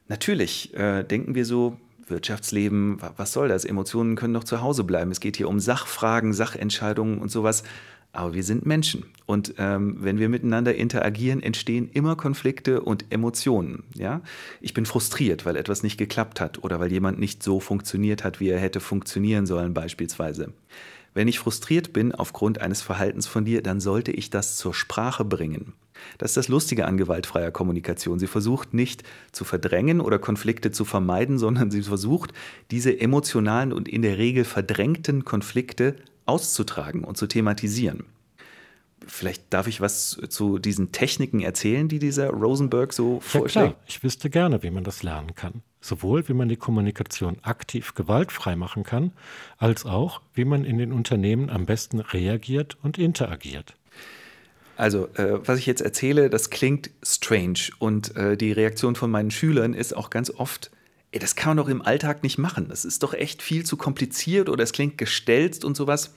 Natürlich 0.07 0.73
äh, 0.73 1.03
denken 1.03 1.35
wir 1.35 1.43
so, 1.43 1.75
Wirtschaftsleben, 2.07 2.99
was 3.17 3.33
soll 3.33 3.49
das? 3.49 3.65
Emotionen 3.65 4.15
können 4.15 4.33
doch 4.33 4.45
zu 4.45 4.61
Hause 4.61 4.85
bleiben. 4.85 5.11
Es 5.11 5.19
geht 5.19 5.35
hier 5.35 5.49
um 5.49 5.59
Sachfragen, 5.59 6.31
Sachentscheidungen 6.31 7.19
und 7.19 7.31
sowas. 7.31 7.63
Aber 8.13 8.33
wir 8.33 8.43
sind 8.43 8.65
Menschen. 8.65 9.05
Und 9.25 9.53
ähm, 9.57 9.97
wenn 9.99 10.19
wir 10.19 10.27
miteinander 10.27 10.75
interagieren, 10.75 11.41
entstehen 11.41 11.89
immer 11.93 12.17
Konflikte 12.17 12.81
und 12.81 13.05
Emotionen. 13.09 13.83
Ja? 13.95 14.21
Ich 14.59 14.73
bin 14.73 14.85
frustriert, 14.85 15.45
weil 15.45 15.55
etwas 15.55 15.83
nicht 15.83 15.97
geklappt 15.97 16.41
hat 16.41 16.63
oder 16.63 16.79
weil 16.79 16.91
jemand 16.91 17.19
nicht 17.19 17.41
so 17.41 17.61
funktioniert 17.61 18.23
hat, 18.23 18.41
wie 18.41 18.49
er 18.49 18.59
hätte 18.59 18.81
funktionieren 18.81 19.45
sollen, 19.45 19.73
beispielsweise. 19.73 20.51
Wenn 21.13 21.27
ich 21.27 21.39
frustriert 21.39 21.93
bin 21.93 22.13
aufgrund 22.13 22.61
eines 22.61 22.81
Verhaltens 22.81 23.27
von 23.27 23.45
dir, 23.45 23.61
dann 23.61 23.79
sollte 23.79 24.11
ich 24.11 24.29
das 24.29 24.55
zur 24.55 24.73
Sprache 24.73 25.25
bringen. 25.25 25.73
Das 26.17 26.31
ist 26.31 26.37
das 26.37 26.47
Lustige 26.47 26.85
an 26.85 26.97
gewaltfreier 26.97 27.51
Kommunikation. 27.51 28.17
Sie 28.17 28.27
versucht 28.27 28.73
nicht 28.73 29.03
zu 29.31 29.43
verdrängen 29.43 30.01
oder 30.01 30.19
Konflikte 30.19 30.71
zu 30.71 30.85
vermeiden, 30.85 31.37
sondern 31.37 31.69
sie 31.69 31.83
versucht, 31.83 32.33
diese 32.71 32.99
emotionalen 32.99 33.73
und 33.73 33.87
in 33.87 34.01
der 34.01 34.17
Regel 34.17 34.45
verdrängten 34.45 35.25
Konflikte 35.25 35.95
auszutragen 36.25 37.03
und 37.03 37.17
zu 37.17 37.27
thematisieren. 37.27 38.05
Vielleicht 39.07 39.51
darf 39.51 39.67
ich 39.67 39.81
was 39.81 40.19
zu 40.29 40.59
diesen 40.59 40.91
Techniken 40.91 41.39
erzählen, 41.39 41.87
die 41.87 41.97
dieser 41.97 42.29
Rosenberg 42.29 42.93
so 42.93 43.19
vorschlägt. 43.19 43.55
Ja, 43.55 43.61
klar. 43.71 43.83
Ich 43.87 44.03
wüsste 44.03 44.29
gerne, 44.29 44.61
wie 44.61 44.69
man 44.69 44.83
das 44.83 45.01
lernen 45.01 45.33
kann. 45.33 45.63
Sowohl 45.81 46.27
wie 46.27 46.33
man 46.33 46.49
die 46.49 46.57
Kommunikation 46.57 47.37
aktiv 47.41 47.95
gewaltfrei 47.95 48.55
machen 48.55 48.83
kann, 48.83 49.13
als 49.57 49.85
auch 49.85 50.21
wie 50.35 50.45
man 50.45 50.63
in 50.63 50.77
den 50.77 50.91
Unternehmen 50.91 51.49
am 51.49 51.65
besten 51.65 51.99
reagiert 51.99 52.77
und 52.83 52.99
interagiert. 52.99 53.73
Also, 54.77 55.07
äh, 55.15 55.39
was 55.47 55.59
ich 55.59 55.65
jetzt 55.65 55.81
erzähle, 55.81 56.29
das 56.29 56.49
klingt 56.49 56.91
strange 57.03 57.69
und 57.79 58.15
äh, 58.15 58.37
die 58.37 58.51
Reaktion 58.51 58.95
von 58.95 59.09
meinen 59.11 59.31
Schülern 59.31 59.73
ist 59.73 59.95
auch 59.95 60.09
ganz 60.09 60.29
oft, 60.29 60.71
ey, 61.11 61.19
das 61.19 61.35
kann 61.35 61.51
man 61.51 61.57
doch 61.57 61.69
im 61.69 61.81
Alltag 61.81 62.23
nicht 62.23 62.37
machen. 62.37 62.67
Das 62.69 62.85
ist 62.85 63.03
doch 63.03 63.13
echt 63.13 63.41
viel 63.41 63.65
zu 63.65 63.77
kompliziert 63.77 64.49
oder 64.49 64.63
es 64.63 64.71
klingt 64.71 64.97
gestelzt 64.97 65.65
und 65.65 65.75
sowas. 65.75 66.13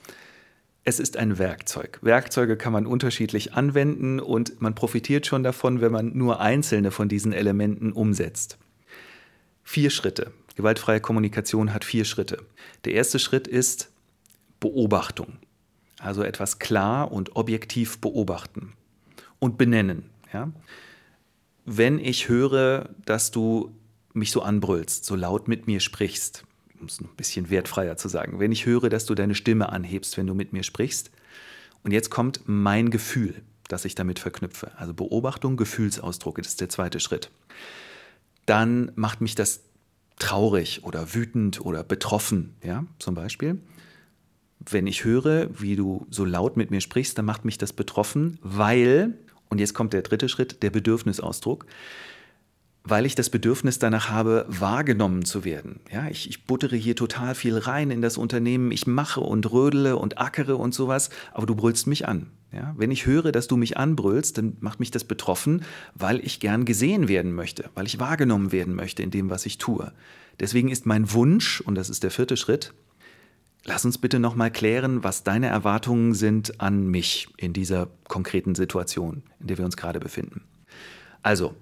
Es 0.85 1.01
ist 1.01 1.17
ein 1.17 1.39
Werkzeug. 1.39 1.99
Werkzeuge 2.03 2.57
kann 2.57 2.73
man 2.73 2.87
unterschiedlich 2.87 3.55
anwenden 3.55 4.21
und 4.21 4.61
man 4.61 4.75
profitiert 4.75 5.27
schon 5.27 5.43
davon, 5.43 5.81
wenn 5.81 5.93
man 5.93 6.17
nur 6.17 6.41
einzelne 6.41 6.91
von 6.91 7.09
diesen 7.09 7.33
Elementen 7.33 7.93
umsetzt. 7.93 8.59
Vier 9.63 9.91
Schritte. 9.91 10.33
Gewaltfreie 10.57 11.01
Kommunikation 11.01 11.73
hat 11.73 11.85
vier 11.85 12.05
Schritte. 12.05 12.45
Der 12.85 12.93
erste 12.93 13.19
Schritt 13.19 13.49
ist 13.49 13.91
Beobachtung 14.61 15.39
also 16.05 16.23
etwas 16.23 16.59
klar 16.59 17.11
und 17.11 17.35
objektiv 17.35 17.99
beobachten 17.99 18.75
und 19.39 19.57
benennen. 19.59 20.11
Ja? 20.33 20.53
Wenn 21.65 21.99
ich 21.99 22.29
höre, 22.29 22.91
dass 23.05 23.31
du 23.31 23.75
mich 24.15 24.31
so 24.31 24.43
anbrüllst, 24.43 25.05
so 25.05 25.15
laut 25.15 25.49
mit 25.49 25.67
mir 25.67 25.81
sprichst, 25.81 26.45
um 26.81 26.87
es 26.87 27.01
ein 27.01 27.09
bisschen 27.17 27.51
wertfreier 27.51 27.97
zu 27.97 28.09
sagen, 28.09 28.41
wenn 28.41 28.53
ich 28.53 28.67
höre, 28.67 28.89
dass 28.89 29.07
du 29.07 29.15
deine 29.15 29.35
Stimme 29.35 29.71
anhebst, 29.71 30.17
wenn 30.17 30.27
du 30.27 30.35
mit 30.35 30.53
mir 30.53 30.63
sprichst, 30.63 31.11
und 31.83 31.91
jetzt 31.91 32.11
kommt 32.11 32.41
mein 32.47 32.89
Gefühl, 32.89 33.43
das 33.69 33.85
ich 33.85 33.95
damit 33.95 34.19
verknüpfe. 34.19 34.73
Also 34.79 34.95
Beobachtung, 34.95 35.59
Gefühlsausdruck, 35.59 36.39
das 36.39 36.49
ist 36.49 36.63
der 36.63 36.71
zweite 36.71 36.99
Schritt. 36.99 37.31
Dann 38.47 38.91
macht 38.95 39.21
mich 39.21 39.35
das 39.35 39.61
traurig 40.19 40.83
oder 40.85 41.13
wütend 41.13 41.61
oder 41.61 41.85
betroffen, 41.85 42.55
ja, 42.63 42.87
zum 42.99 43.15
Beispiel 43.15 43.61
wenn 44.71 44.87
ich 44.87 45.05
höre, 45.05 45.49
wie 45.61 45.77
du 45.77 46.07
so 46.11 46.25
laut 46.25 46.57
mit 46.57 46.71
mir 46.71 46.81
sprichst, 46.81 47.19
dann 47.19 47.25
macht 47.25 47.45
mich 47.45 47.59
das 47.59 47.73
betroffen, 47.73 48.39
weil, 48.43 49.15
Und 49.49 49.59
jetzt 49.59 49.75
kommt 49.75 49.93
der 49.93 50.03
dritte 50.03 50.29
Schritt, 50.29 50.63
der 50.63 50.71
Bedürfnisausdruck 50.71 51.67
weil 52.87 53.07
ich 53.07 53.15
das 53.15 53.31
Bedürfnis 53.31 53.79
danach 53.79 54.11
habe, 54.11 54.45
wahrgenommen 54.49 55.25
zu 55.25 55.45
werden. 55.45 55.81
Ja, 55.91 56.09
ich, 56.09 56.29
ich 56.29 56.45
buttere 56.45 56.77
hier 56.77 56.95
total 56.95 57.35
viel 57.35 57.57
rein 57.57 57.91
in 57.91 58.03
das 58.03 58.19
Unternehmen, 58.19 58.71
ich 58.71 58.87
mache 58.87 59.21
und 59.21 59.51
rödele 59.51 59.97
und 59.97 60.19
ackere 60.19 60.59
und 60.59 60.75
sowas, 60.75 61.09
aber 61.33 61.47
du 61.47 61.55
brüllst 61.55 61.87
mich 61.87 62.07
an. 62.07 62.27
Ja, 62.53 62.75
wenn 62.77 62.91
ich 62.91 63.07
höre, 63.07 63.33
dass 63.33 63.49
du 63.49 63.57
mich 63.57 63.79
anbrüllst, 63.79 64.39
dann 64.39 64.59
macht 64.61 64.81
mich 64.81 64.91
das 64.91 65.05
betroffen, 65.05 65.65
weil 65.95 66.21
ich 66.25 66.39
gern 66.39 66.65
gesehen 66.67 67.09
werden 67.09 67.33
möchte, 67.33 67.71
weil 67.75 67.87
ich 67.87 67.99
wahrgenommen 67.99 68.53
werden 68.53 68.75
möchte 68.75 69.03
in 69.03 69.11
dem, 69.11 69.31
was 69.31 69.47
ich 69.47 69.59
tue. 69.59 69.93
Deswegen 70.39 70.69
ist 70.69 70.87
mein 70.87 71.13
Wunsch, 71.13 71.61
und 71.63 71.75
das 71.75 71.89
ist 71.89 72.03
der 72.05 72.11
vierte 72.11 72.37
Schritt, 72.37 72.73
lass 73.65 73.85
uns 73.85 73.99
bitte 73.99 74.21
nochmal 74.21 74.53
klären, 74.53 75.03
was 75.03 75.25
deine 75.25 75.47
Erwartungen 75.47 76.15
sind 76.15 76.61
an 76.61 76.87
mich 76.87 77.29
in 77.39 77.55
dieser 77.55 77.89
konkreten 78.09 78.55
Situation, 78.55 79.23
in 79.41 79.47
der 79.47 79.59
wir 79.59 79.65
uns 79.65 79.77
gerade 79.77 79.99
befinden. 79.99 80.43
Also, 81.23 81.57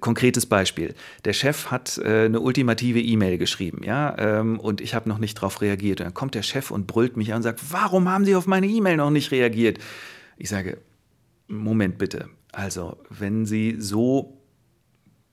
konkretes 0.00 0.46
Beispiel. 0.46 0.94
Der 1.24 1.32
Chef 1.32 1.70
hat 1.70 1.98
äh, 1.98 2.26
eine 2.26 2.40
ultimative 2.40 3.00
E-Mail 3.00 3.38
geschrieben, 3.38 3.82
ja, 3.84 4.16
ähm, 4.18 4.58
und 4.60 4.80
ich 4.80 4.94
habe 4.94 5.08
noch 5.08 5.18
nicht 5.18 5.36
darauf 5.38 5.60
reagiert. 5.60 6.00
Und 6.00 6.06
dann 6.06 6.14
kommt 6.14 6.34
der 6.34 6.42
Chef 6.42 6.70
und 6.70 6.86
brüllt 6.86 7.16
mich 7.16 7.32
an 7.32 7.38
und 7.38 7.42
sagt, 7.42 7.72
warum 7.72 8.08
haben 8.08 8.24
Sie 8.24 8.34
auf 8.34 8.46
meine 8.46 8.66
E-Mail 8.66 8.96
noch 8.96 9.10
nicht 9.10 9.30
reagiert? 9.30 9.78
Ich 10.36 10.48
sage, 10.48 10.78
Moment 11.48 11.98
bitte. 11.98 12.28
Also, 12.52 12.98
wenn 13.10 13.46
Sie 13.46 13.76
so 13.78 14.40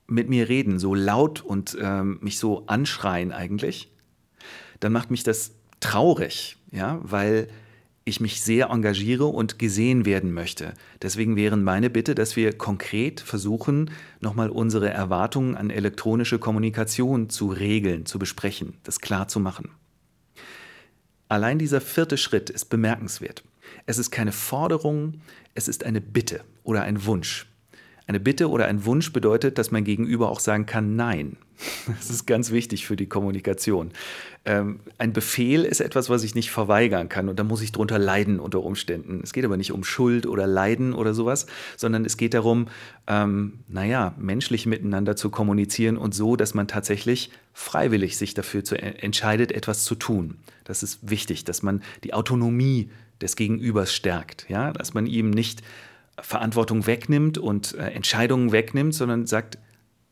mit 0.06 0.28
mir 0.28 0.48
reden, 0.48 0.78
so 0.78 0.94
laut 0.94 1.40
und 1.40 1.76
ähm, 1.80 2.18
mich 2.22 2.38
so 2.38 2.66
anschreien 2.66 3.32
eigentlich, 3.32 3.92
dann 4.80 4.92
macht 4.92 5.10
mich 5.10 5.22
das 5.22 5.52
traurig, 5.80 6.56
ja, 6.70 6.98
weil 7.02 7.48
ich 8.08 8.20
mich 8.20 8.40
sehr 8.40 8.70
engagiere 8.70 9.26
und 9.26 9.58
gesehen 9.58 10.04
werden 10.06 10.32
möchte. 10.32 10.74
Deswegen 11.02 11.36
wäre 11.36 11.56
meine 11.56 11.90
Bitte, 11.90 12.14
dass 12.14 12.36
wir 12.36 12.56
konkret 12.56 13.20
versuchen, 13.20 13.90
nochmal 14.20 14.50
unsere 14.50 14.90
Erwartungen 14.90 15.56
an 15.56 15.70
elektronische 15.70 16.38
Kommunikation 16.38 17.30
zu 17.30 17.48
regeln, 17.48 18.06
zu 18.06 18.18
besprechen, 18.18 18.74
das 18.82 19.00
klar 19.00 19.28
zu 19.28 19.40
machen. 19.40 19.70
Allein 21.28 21.58
dieser 21.58 21.80
vierte 21.80 22.16
Schritt 22.16 22.48
ist 22.50 22.66
bemerkenswert. 22.66 23.44
Es 23.86 23.98
ist 23.98 24.10
keine 24.10 24.32
Forderung, 24.32 25.20
es 25.54 25.68
ist 25.68 25.84
eine 25.84 26.00
Bitte 26.00 26.40
oder 26.62 26.82
ein 26.82 27.04
Wunsch. 27.04 27.46
Eine 28.08 28.20
Bitte 28.20 28.48
oder 28.48 28.64
ein 28.68 28.86
Wunsch 28.86 29.12
bedeutet, 29.12 29.58
dass 29.58 29.70
mein 29.70 29.84
Gegenüber 29.84 30.30
auch 30.30 30.40
sagen 30.40 30.64
kann 30.64 30.96
Nein. 30.96 31.36
Das 31.86 32.08
ist 32.08 32.26
ganz 32.26 32.50
wichtig 32.52 32.86
für 32.86 32.96
die 32.96 33.06
Kommunikation. 33.06 33.90
Ähm, 34.46 34.80
ein 34.96 35.12
Befehl 35.12 35.64
ist 35.64 35.80
etwas, 35.80 36.08
was 36.08 36.22
ich 36.22 36.34
nicht 36.34 36.50
verweigern 36.50 37.10
kann 37.10 37.28
und 37.28 37.38
da 37.38 37.44
muss 37.44 37.60
ich 37.60 37.70
drunter 37.70 37.98
leiden 37.98 38.40
unter 38.40 38.62
Umständen. 38.62 39.20
Es 39.22 39.34
geht 39.34 39.44
aber 39.44 39.58
nicht 39.58 39.72
um 39.72 39.84
Schuld 39.84 40.26
oder 40.26 40.46
Leiden 40.46 40.94
oder 40.94 41.12
sowas, 41.12 41.46
sondern 41.76 42.06
es 42.06 42.16
geht 42.16 42.32
darum, 42.32 42.68
ähm, 43.08 43.58
naja, 43.68 44.14
menschlich 44.16 44.64
miteinander 44.64 45.14
zu 45.14 45.28
kommunizieren 45.28 45.98
und 45.98 46.14
so, 46.14 46.36
dass 46.36 46.54
man 46.54 46.66
tatsächlich 46.66 47.30
freiwillig 47.52 48.16
sich 48.16 48.32
dafür 48.32 48.64
zu, 48.64 48.80
entscheidet, 48.80 49.52
etwas 49.52 49.84
zu 49.84 49.96
tun. 49.96 50.38
Das 50.64 50.82
ist 50.82 51.10
wichtig, 51.10 51.44
dass 51.44 51.62
man 51.62 51.82
die 52.04 52.14
Autonomie 52.14 52.88
des 53.20 53.36
Gegenübers 53.36 53.92
stärkt, 53.92 54.46
ja, 54.48 54.72
dass 54.72 54.94
man 54.94 55.06
ihm 55.06 55.28
nicht 55.28 55.62
Verantwortung 56.20 56.86
wegnimmt 56.86 57.38
und 57.38 57.74
äh, 57.74 57.90
Entscheidungen 57.90 58.52
wegnimmt, 58.52 58.94
sondern 58.94 59.26
sagt, 59.26 59.58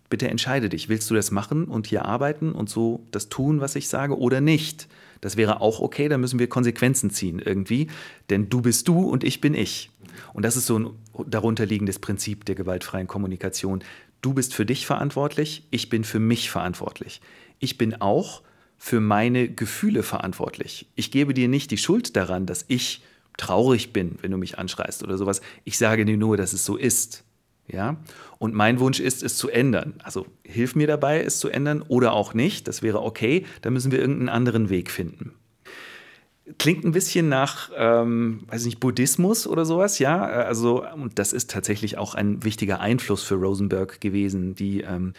bitte 0.09 0.29
entscheide 0.29 0.69
dich, 0.69 0.89
willst 0.89 1.11
du 1.11 1.15
das 1.15 1.31
machen 1.31 1.65
und 1.65 1.87
hier 1.87 2.05
arbeiten 2.05 2.53
und 2.53 2.71
so 2.71 3.07
das 3.11 3.29
tun, 3.29 3.61
was 3.61 3.77
ich 3.77 3.89
sage 3.89 4.19
oder 4.19 4.41
nicht? 4.41 4.89
Das 5.21 5.37
wäre 5.37 5.61
auch 5.61 5.81
okay, 5.81 6.09
da 6.09 6.19
müssen 6.19 6.39
wir 6.39 6.49
Konsequenzen 6.49 7.11
ziehen 7.11 7.39
irgendwie, 7.39 7.89
denn 8.31 8.49
du 8.49 8.61
bist 8.61 8.87
du 8.89 9.01
und 9.01 9.25
ich 9.25 9.41
bin 9.41 9.55
ich. 9.55 9.91
Und 10.33 10.45
das 10.45 10.57
ist 10.57 10.67
so 10.67 10.79
ein 10.79 10.91
darunterliegendes 11.27 11.99
Prinzip 11.99 12.45
der 12.45 12.55
gewaltfreien 12.55 13.07
Kommunikation. 13.07 13.83
Du 14.23 14.35
bist 14.35 14.55
für 14.55 14.67
dich 14.67 14.87
verantwortlich, 14.87 15.67
ich 15.71 15.89
bin 15.89 16.05
für 16.05 16.21
mich 16.21 16.51
verantwortlich. 16.51 17.21
Ich 17.59 17.79
bin 17.79 18.01
auch 18.01 18.43
für 18.79 19.01
meine 19.01 19.49
Gefühle 19.49 20.03
verantwortlich. 20.03 20.87
Ich 20.95 21.11
gebe 21.11 21.33
dir 21.33 21.49
nicht 21.49 21.71
die 21.71 21.79
Schuld 21.79 22.17
daran, 22.17 22.47
dass 22.47 22.65
ich 22.69 23.03
traurig 23.37 23.93
bin, 23.93 24.17
wenn 24.23 24.31
du 24.31 24.37
mich 24.37 24.59
anschreist 24.59 25.03
oder 25.03 25.19
sowas. 25.19 25.41
Ich 25.65 25.79
sage 25.79 26.05
dir 26.05 26.17
nur, 26.17 26.37
dass 26.37 26.53
es 26.53 26.65
so 26.65 26.77
ist. 26.77 27.25
Ja? 27.69 27.97
Und 28.39 28.55
mein 28.55 28.81
Wunsch 28.81 29.01
ist, 29.01 29.23
es 29.23 29.37
zu 29.37 29.49
ändern. 29.49 29.95
Also 30.03 30.27
hilf 30.45 30.75
mir 30.75 30.87
dabei, 30.87 31.23
es 31.23 31.39
zu 31.39 31.49
ändern 31.49 31.83
oder 31.83 32.13
auch 32.13 32.35
nicht. 32.35 32.69
Das 32.69 32.83
wäre 32.83 33.03
okay. 33.03 33.45
Da 33.63 33.71
müssen 33.71 33.93
wir 33.93 33.99
irgendeinen 33.99 34.29
anderen 34.29 34.69
Weg 34.69 34.91
finden. 34.91 35.33
Klingt 36.59 36.85
ein 36.85 36.93
bisschen 36.93 37.29
nach, 37.29 37.73
ähm, 37.77 38.45
weiß 38.47 38.67
nicht, 38.67 38.79
Buddhismus 38.79 39.49
oder 39.49 39.65
sowas, 39.65 39.99
ja. 39.99 40.25
Also, 40.25 40.89
und 40.93 41.19
das 41.19 41.33
ist 41.33 41.51
tatsächlich 41.51 41.99
auch 41.99 42.15
ein 42.15 42.45
wichtiger 42.45 42.79
Einfluss 42.79 43.25
für 43.25 43.35
Rosenberg 43.35 44.01
gewesen, 44.01 44.55
die 44.55 44.83
ähm, 44.83 45.13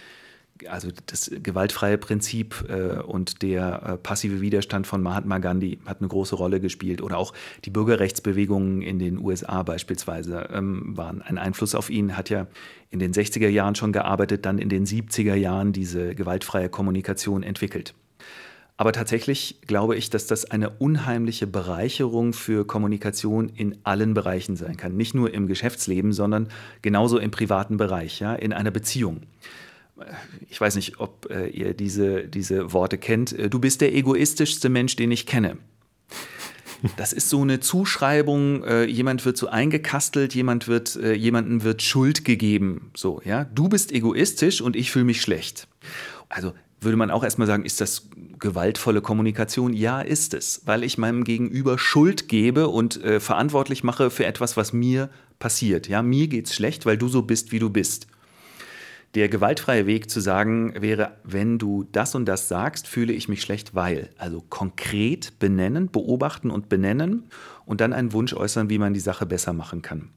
also 0.69 0.89
das 1.05 1.31
gewaltfreie 1.43 1.97
Prinzip 1.97 2.65
äh, 2.69 2.99
und 3.01 3.41
der 3.41 3.83
äh, 3.83 3.97
passive 3.97 4.41
Widerstand 4.41 4.87
von 4.87 5.01
Mahatma 5.01 5.37
Gandhi 5.39 5.79
hat 5.85 5.99
eine 5.99 6.07
große 6.07 6.35
Rolle 6.35 6.59
gespielt 6.59 7.01
oder 7.01 7.17
auch 7.17 7.33
die 7.65 7.69
Bürgerrechtsbewegungen 7.69 8.81
in 8.81 8.99
den 8.99 9.19
USA 9.19 9.63
beispielsweise 9.63 10.49
ähm, 10.51 10.97
waren 10.97 11.21
ein 11.21 11.37
Einfluss 11.37 11.75
auf 11.75 11.89
ihn, 11.89 12.17
hat 12.17 12.29
ja 12.29 12.47
in 12.89 12.99
den 12.99 13.13
60er 13.13 13.49
Jahren 13.49 13.75
schon 13.75 13.91
gearbeitet, 13.91 14.45
dann 14.45 14.59
in 14.59 14.69
den 14.69 14.85
70er 14.85 15.35
Jahren 15.35 15.73
diese 15.73 16.15
gewaltfreie 16.15 16.69
Kommunikation 16.69 17.43
entwickelt. 17.43 17.93
Aber 18.79 18.91
tatsächlich 18.91 19.59
glaube 19.65 19.95
ich, 19.95 20.11
dass 20.11 20.27
das 20.27 20.45
eine 20.45 20.69
unheimliche 20.69 21.47
Bereicherung 21.47 22.33
für 22.33 22.65
Kommunikation 22.65 23.49
in 23.49 23.75
allen 23.83 24.13
Bereichen 24.13 24.55
sein 24.55 24.77
kann. 24.77 24.95
Nicht 24.95 25.15
nur 25.15 25.33
im 25.33 25.47
Geschäftsleben, 25.47 26.13
sondern 26.13 26.49
genauso 26.83 27.17
im 27.17 27.31
privaten 27.31 27.77
Bereich, 27.77 28.19
ja, 28.19 28.35
in 28.35 28.53
einer 28.53 28.69
Beziehung 28.69 29.21
ich 30.49 30.59
weiß 30.59 30.75
nicht, 30.75 30.99
ob 30.99 31.27
äh, 31.29 31.47
ihr 31.47 31.73
diese, 31.73 32.27
diese 32.27 32.73
Worte 32.73 32.97
kennt, 32.97 33.33
äh, 33.33 33.49
du 33.49 33.59
bist 33.59 33.81
der 33.81 33.93
egoistischste 33.93 34.69
Mensch, 34.69 34.95
den 34.95 35.11
ich 35.11 35.25
kenne. 35.25 35.57
Das 36.95 37.11
ist 37.11 37.29
so 37.29 37.41
eine 37.41 37.59
Zuschreibung, 37.59 38.63
äh, 38.63 38.85
jemand 38.85 39.25
wird 39.25 39.37
so 39.37 39.47
eingekastelt, 39.47 40.35
jemand 40.35 40.67
wird, 40.67 40.95
äh, 40.95 41.13
jemandem 41.13 41.63
wird 41.63 41.81
Schuld 41.81 42.23
gegeben. 42.23 42.91
So, 42.95 43.21
ja, 43.25 43.45
du 43.45 43.67
bist 43.67 43.91
egoistisch 43.91 44.61
und 44.61 44.75
ich 44.75 44.91
fühle 44.91 45.05
mich 45.05 45.21
schlecht. 45.21 45.67
Also 46.29 46.53
würde 46.79 46.97
man 46.97 47.09
auch 47.09 47.23
erstmal 47.23 47.47
sagen, 47.47 47.65
ist 47.65 47.81
das 47.81 48.09
gewaltvolle 48.37 49.01
Kommunikation? 49.01 49.73
Ja, 49.73 50.01
ist 50.01 50.35
es, 50.35 50.61
weil 50.65 50.83
ich 50.83 50.99
meinem 50.99 51.23
Gegenüber 51.23 51.79
Schuld 51.79 52.27
gebe 52.27 52.67
und 52.67 53.03
äh, 53.03 53.19
verantwortlich 53.19 53.83
mache 53.83 54.11
für 54.11 54.25
etwas, 54.25 54.57
was 54.57 54.73
mir 54.73 55.09
passiert. 55.39 55.87
Ja, 55.87 56.03
mir 56.03 56.27
geht's 56.27 56.53
schlecht, 56.53 56.85
weil 56.85 56.97
du 56.97 57.07
so 57.07 57.23
bist, 57.23 57.51
wie 57.51 57.59
du 57.59 57.71
bist. 57.71 58.07
Der 59.17 59.29
gewaltfreie 59.29 59.87
Weg 59.87 60.11
zu 60.11 60.19
sagen 60.19 60.75
wäre, 60.79 61.13
wenn 61.23 61.57
du 61.57 61.87
das 61.91 62.13
und 62.13 62.25
das 62.25 62.49
sagst, 62.49 62.85
fühle 62.85 63.13
ich 63.13 63.27
mich 63.27 63.41
schlecht, 63.41 63.73
weil. 63.73 64.11
Also 64.19 64.43
konkret 64.47 65.39
benennen, 65.39 65.89
beobachten 65.89 66.51
und 66.51 66.69
benennen 66.69 67.23
und 67.65 67.81
dann 67.81 67.93
einen 67.93 68.13
Wunsch 68.13 68.35
äußern, 68.35 68.69
wie 68.69 68.77
man 68.77 68.93
die 68.93 68.99
Sache 68.99 69.25
besser 69.25 69.53
machen 69.53 69.81
kann. 69.81 70.09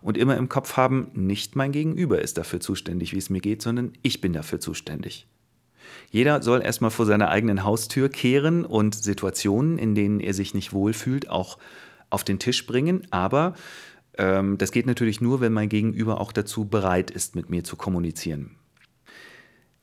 Und 0.00 0.16
immer 0.16 0.38
im 0.38 0.48
Kopf 0.48 0.78
haben, 0.78 1.10
nicht 1.12 1.56
mein 1.56 1.72
Gegenüber 1.72 2.22
ist 2.22 2.38
dafür 2.38 2.58
zuständig, 2.58 3.12
wie 3.12 3.18
es 3.18 3.28
mir 3.28 3.42
geht, 3.42 3.60
sondern 3.60 3.92
ich 4.00 4.22
bin 4.22 4.32
dafür 4.32 4.60
zuständig. 4.60 5.26
Jeder 6.10 6.42
soll 6.42 6.62
erstmal 6.62 6.90
vor 6.90 7.04
seiner 7.04 7.28
eigenen 7.28 7.64
Haustür 7.64 8.08
kehren 8.08 8.64
und 8.64 8.94
Situationen, 8.94 9.76
in 9.76 9.94
denen 9.94 10.20
er 10.20 10.32
sich 10.32 10.54
nicht 10.54 10.72
wohlfühlt, 10.72 11.28
auch 11.28 11.58
auf 12.08 12.24
den 12.24 12.38
Tisch 12.38 12.64
bringen, 12.64 13.06
aber 13.10 13.52
ähm, 14.18 14.58
das 14.58 14.72
geht 14.72 14.86
natürlich 14.86 15.20
nur, 15.20 15.40
wenn 15.40 15.52
mein 15.52 15.68
Gegenüber 15.68 16.20
auch 16.20 16.32
dazu 16.32 16.66
bereit 16.66 17.10
ist, 17.10 17.36
mit 17.36 17.48
mir 17.48 17.64
zu 17.64 17.76
kommunizieren. 17.76 18.56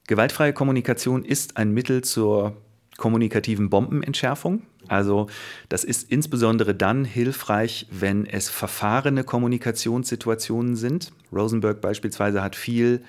Gewaltfreie 0.07 0.53
Kommunikation 0.53 1.25
ist 1.25 1.57
ein 1.57 1.71
Mittel 1.71 2.03
zur 2.03 2.55
kommunikativen 2.97 3.69
Bombenentschärfung. 3.69 4.61
Also 4.87 5.27
das 5.67 5.83
ist 5.83 6.11
insbesondere 6.11 6.75
dann 6.75 7.05
hilfreich, 7.05 7.87
wenn 7.89 8.25
es 8.25 8.49
verfahrene 8.49 9.23
Kommunikationssituationen 9.23 10.75
sind. 10.75 11.11
Rosenberg 11.33 11.81
beispielsweise 11.81 12.43
hat 12.43 12.55
viel 12.55 13.03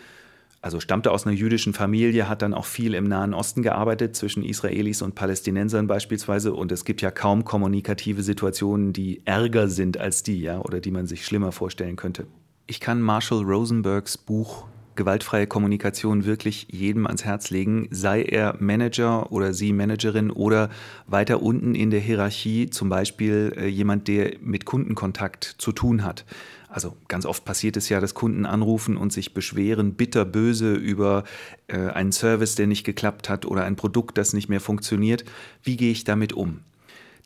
also 0.61 0.81
stammte 0.81 1.13
aus 1.13 1.27
einer 1.27 1.37
jüdischen 1.37 1.75
Familie, 1.75 2.29
hat 2.29 2.43
dann 2.43 2.55
auch 2.55 2.65
viel 2.65 2.95
im 2.95 3.05
Nahen 3.05 3.35
Osten 3.35 3.63
gearbeitet, 3.63 4.17
zwischen 4.17 4.43
Israelis 4.43 5.03
und 5.03 5.15
Palästinensern 5.15 5.87
beispielsweise. 5.87 6.55
Und 6.55 6.73
es 6.73 6.85
gibt 6.85 7.03
ja 7.03 7.11
kaum 7.11 7.45
kommunikative 7.45 8.23
Situationen, 8.23 8.93
die 8.93 9.23
ärger 9.25 9.69
sind 9.69 9.99
als 9.99 10.23
die, 10.23 10.41
ja, 10.41 10.61
oder 10.61 10.81
die 10.81 10.91
man 10.91 11.07
sich 11.07 11.25
schlimmer 11.25 11.53
vorstellen 11.53 11.97
könnte. 11.97 12.27
Ich 12.67 12.81
kann 12.81 13.01
Marshall 13.01 13.43
Rosenbergs 13.43 14.19
Buch 14.19 14.67
gewaltfreie 14.97 15.47
Kommunikation 15.47 16.25
wirklich 16.25 16.67
jedem 16.71 17.07
ans 17.07 17.25
Herz 17.25 17.51
legen, 17.51 17.89
sei 17.91 18.23
er 18.23 18.57
Manager 18.59 19.31
oder 19.31 19.55
sie 19.55 19.73
Managerin 19.73 20.31
oder 20.31 20.71
weiter 21.07 21.43
unten 21.43 21.75
in 21.75 21.91
der 21.91 22.01
Hierarchie, 22.01 22.71
zum 22.71 22.89
Beispiel 22.89 23.53
äh, 23.57 23.67
jemand, 23.67 24.09
der 24.09 24.37
mit 24.41 24.65
Kundenkontakt 24.65 25.57
zu 25.59 25.73
tun 25.73 26.05
hat. 26.05 26.25
Also 26.69 26.97
ganz 27.09 27.25
oft 27.25 27.45
passiert 27.45 27.77
es 27.77 27.89
ja, 27.89 28.01
dass 28.01 28.15
Kunden 28.15 28.45
anrufen 28.45 28.97
und 28.97 29.13
sich 29.13 29.33
beschweren, 29.33 29.95
bitterböse 29.95 30.75
über 30.75 31.25
äh, 31.69 31.79
einen 31.79 32.13
Service, 32.13 32.55
der 32.55 32.67
nicht 32.67 32.85
geklappt 32.85 33.29
hat 33.29 33.47
oder 33.47 33.65
ein 33.65 33.77
Produkt, 33.77 34.19
das 34.19 34.33
nicht 34.33 34.49
mehr 34.49 34.61
funktioniert. 34.61 35.25
Wie 35.63 35.77
gehe 35.77 35.93
ich 35.93 36.05
damit 36.05 36.33
um? 36.33 36.61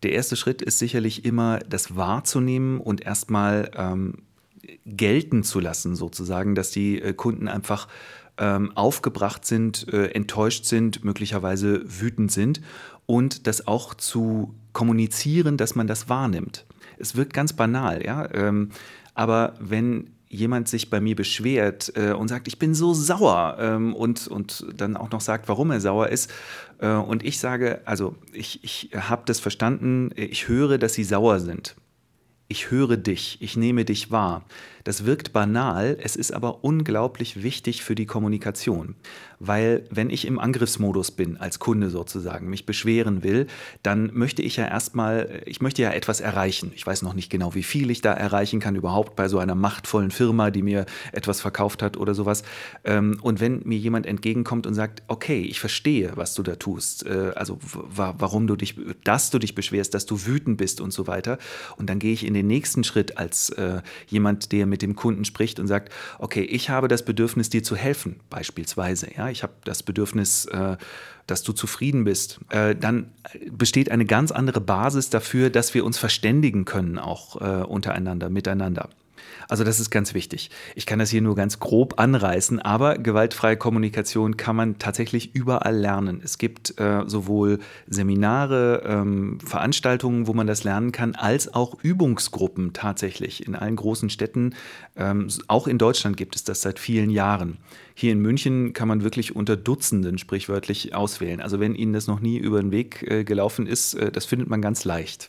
Der 0.02 0.12
erste 0.12 0.36
Schritt 0.36 0.62
ist 0.62 0.78
sicherlich 0.78 1.24
immer, 1.24 1.58
das 1.68 1.96
wahrzunehmen 1.96 2.80
und 2.80 3.02
erstmal 3.02 3.70
ähm, 3.76 4.14
gelten 4.86 5.42
zu 5.42 5.60
lassen, 5.60 5.96
sozusagen, 5.96 6.54
dass 6.54 6.70
die 6.70 7.00
äh, 7.00 7.12
Kunden 7.12 7.48
einfach 7.48 7.88
ähm, 8.38 8.76
aufgebracht 8.76 9.44
sind, 9.44 9.92
äh, 9.92 10.08
enttäuscht 10.08 10.64
sind, 10.64 11.04
möglicherweise 11.04 11.82
wütend 11.84 12.32
sind 12.32 12.60
und 13.06 13.46
das 13.46 13.66
auch 13.66 13.94
zu 13.94 14.54
kommunizieren, 14.72 15.56
dass 15.56 15.74
man 15.74 15.86
das 15.86 16.08
wahrnimmt. 16.08 16.66
Es 16.98 17.16
wirkt 17.16 17.32
ganz 17.32 17.52
banal, 17.52 18.04
ja. 18.04 18.32
Ähm, 18.32 18.70
aber 19.14 19.54
wenn 19.60 20.10
jemand 20.28 20.68
sich 20.68 20.90
bei 20.90 21.00
mir 21.00 21.16
beschwert 21.16 21.92
äh, 21.96 22.12
und 22.12 22.28
sagt, 22.28 22.46
ich 22.46 22.58
bin 22.58 22.72
so 22.72 22.94
sauer 22.94 23.56
ähm, 23.58 23.94
und, 23.94 24.28
und 24.28 24.64
dann 24.76 24.96
auch 24.96 25.10
noch 25.10 25.20
sagt, 25.20 25.48
warum 25.48 25.72
er 25.72 25.80
sauer 25.80 26.08
ist. 26.08 26.30
Äh, 26.78 26.92
und 26.92 27.24
ich 27.24 27.40
sage, 27.40 27.80
also 27.84 28.14
ich, 28.32 28.62
ich 28.62 28.90
habe 28.94 29.22
das 29.26 29.40
verstanden, 29.40 30.10
ich 30.14 30.46
höre, 30.46 30.78
dass 30.78 30.94
sie 30.94 31.04
sauer 31.04 31.40
sind. 31.40 31.74
Ich 32.52 32.72
höre 32.72 32.96
dich, 32.96 33.36
ich 33.40 33.56
nehme 33.56 33.84
dich 33.84 34.10
wahr. 34.10 34.44
Das 34.84 35.04
wirkt 35.04 35.32
banal, 35.32 35.96
es 36.02 36.16
ist 36.16 36.32
aber 36.32 36.64
unglaublich 36.64 37.42
wichtig 37.42 37.82
für 37.82 37.94
die 37.94 38.06
Kommunikation. 38.06 38.94
Weil 39.38 39.84
wenn 39.90 40.10
ich 40.10 40.26
im 40.26 40.38
Angriffsmodus 40.38 41.12
bin, 41.12 41.38
als 41.38 41.58
Kunde 41.58 41.88
sozusagen, 41.88 42.50
mich 42.50 42.66
beschweren 42.66 43.22
will, 43.22 43.46
dann 43.82 44.10
möchte 44.12 44.42
ich 44.42 44.56
ja 44.56 44.66
erstmal, 44.66 45.42
ich 45.46 45.62
möchte 45.62 45.80
ja 45.80 45.92
etwas 45.92 46.20
erreichen. 46.20 46.72
Ich 46.74 46.86
weiß 46.86 47.00
noch 47.00 47.14
nicht 47.14 47.30
genau, 47.30 47.54
wie 47.54 47.62
viel 47.62 47.90
ich 47.90 48.02
da 48.02 48.12
erreichen 48.12 48.60
kann, 48.60 48.76
überhaupt 48.76 49.16
bei 49.16 49.28
so 49.28 49.38
einer 49.38 49.54
machtvollen 49.54 50.10
Firma, 50.10 50.50
die 50.50 50.62
mir 50.62 50.84
etwas 51.12 51.40
verkauft 51.40 51.82
hat 51.82 51.96
oder 51.96 52.14
sowas. 52.14 52.42
Ähm, 52.84 53.18
und 53.22 53.40
wenn 53.40 53.62
mir 53.64 53.78
jemand 53.78 54.04
entgegenkommt 54.04 54.66
und 54.66 54.74
sagt, 54.74 55.02
okay, 55.08 55.40
ich 55.40 55.58
verstehe, 55.58 56.12
was 56.16 56.34
du 56.34 56.42
da 56.42 56.56
tust, 56.56 57.06
äh, 57.06 57.32
also 57.34 57.58
warum 57.62 58.46
du 58.46 58.56
dich, 58.56 58.76
dass 59.04 59.30
du 59.30 59.38
dich 59.38 59.54
beschwerst, 59.54 59.94
dass 59.94 60.04
du 60.04 60.26
wütend 60.26 60.58
bist 60.58 60.82
und 60.82 60.92
so 60.92 61.06
weiter. 61.06 61.38
Und 61.76 61.88
dann 61.88 61.98
gehe 61.98 62.12
ich 62.12 62.26
in 62.26 62.34
den 62.34 62.46
nächsten 62.46 62.84
Schritt 62.84 63.16
als 63.16 63.48
äh, 63.50 63.80
jemand, 64.06 64.52
der 64.52 64.66
mit 64.70 64.82
dem 64.82 64.96
Kunden 64.96 65.24
spricht 65.24 65.60
und 65.60 65.66
sagt, 65.66 65.92
okay, 66.18 66.42
ich 66.42 66.70
habe 66.70 66.88
das 66.88 67.04
Bedürfnis, 67.04 67.50
dir 67.50 67.62
zu 67.62 67.76
helfen, 67.76 68.20
beispielsweise. 68.30 69.08
Ja, 69.14 69.28
ich 69.28 69.42
habe 69.42 69.52
das 69.64 69.82
Bedürfnis, 69.82 70.46
äh, 70.46 70.76
dass 71.26 71.42
du 71.42 71.52
zufrieden 71.52 72.04
bist. 72.04 72.40
Äh, 72.48 72.74
dann 72.74 73.12
besteht 73.50 73.90
eine 73.90 74.06
ganz 74.06 74.32
andere 74.32 74.60
Basis 74.60 75.10
dafür, 75.10 75.50
dass 75.50 75.74
wir 75.74 75.84
uns 75.84 75.98
verständigen 75.98 76.64
können, 76.64 76.98
auch 76.98 77.40
äh, 77.40 77.64
untereinander, 77.64 78.30
miteinander. 78.30 78.88
Also 79.50 79.64
das 79.64 79.80
ist 79.80 79.90
ganz 79.90 80.14
wichtig. 80.14 80.48
Ich 80.76 80.86
kann 80.86 81.00
das 81.00 81.10
hier 81.10 81.22
nur 81.22 81.34
ganz 81.34 81.58
grob 81.58 81.98
anreißen, 81.98 82.60
aber 82.60 82.96
gewaltfreie 82.98 83.56
Kommunikation 83.56 84.36
kann 84.36 84.54
man 84.54 84.78
tatsächlich 84.78 85.34
überall 85.34 85.76
lernen. 85.76 86.20
Es 86.22 86.38
gibt 86.38 86.78
äh, 86.78 87.02
sowohl 87.08 87.58
Seminare, 87.88 88.84
ähm, 88.86 89.40
Veranstaltungen, 89.44 90.28
wo 90.28 90.34
man 90.34 90.46
das 90.46 90.62
lernen 90.62 90.92
kann, 90.92 91.16
als 91.16 91.52
auch 91.52 91.74
Übungsgruppen 91.82 92.74
tatsächlich 92.74 93.44
in 93.44 93.56
allen 93.56 93.74
großen 93.74 94.08
Städten. 94.08 94.54
Ähm, 94.94 95.26
auch 95.48 95.66
in 95.66 95.78
Deutschland 95.78 96.16
gibt 96.16 96.36
es 96.36 96.44
das 96.44 96.62
seit 96.62 96.78
vielen 96.78 97.10
Jahren. 97.10 97.56
Hier 97.96 98.12
in 98.12 98.20
München 98.20 98.72
kann 98.72 98.86
man 98.86 99.02
wirklich 99.02 99.34
unter 99.34 99.56
Dutzenden 99.56 100.18
sprichwörtlich 100.18 100.94
auswählen. 100.94 101.40
Also 101.40 101.58
wenn 101.58 101.74
Ihnen 101.74 101.92
das 101.92 102.06
noch 102.06 102.20
nie 102.20 102.38
über 102.38 102.62
den 102.62 102.70
Weg 102.70 103.02
äh, 103.02 103.24
gelaufen 103.24 103.66
ist, 103.66 103.94
äh, 103.94 104.12
das 104.12 104.26
findet 104.26 104.48
man 104.48 104.62
ganz 104.62 104.84
leicht. 104.84 105.28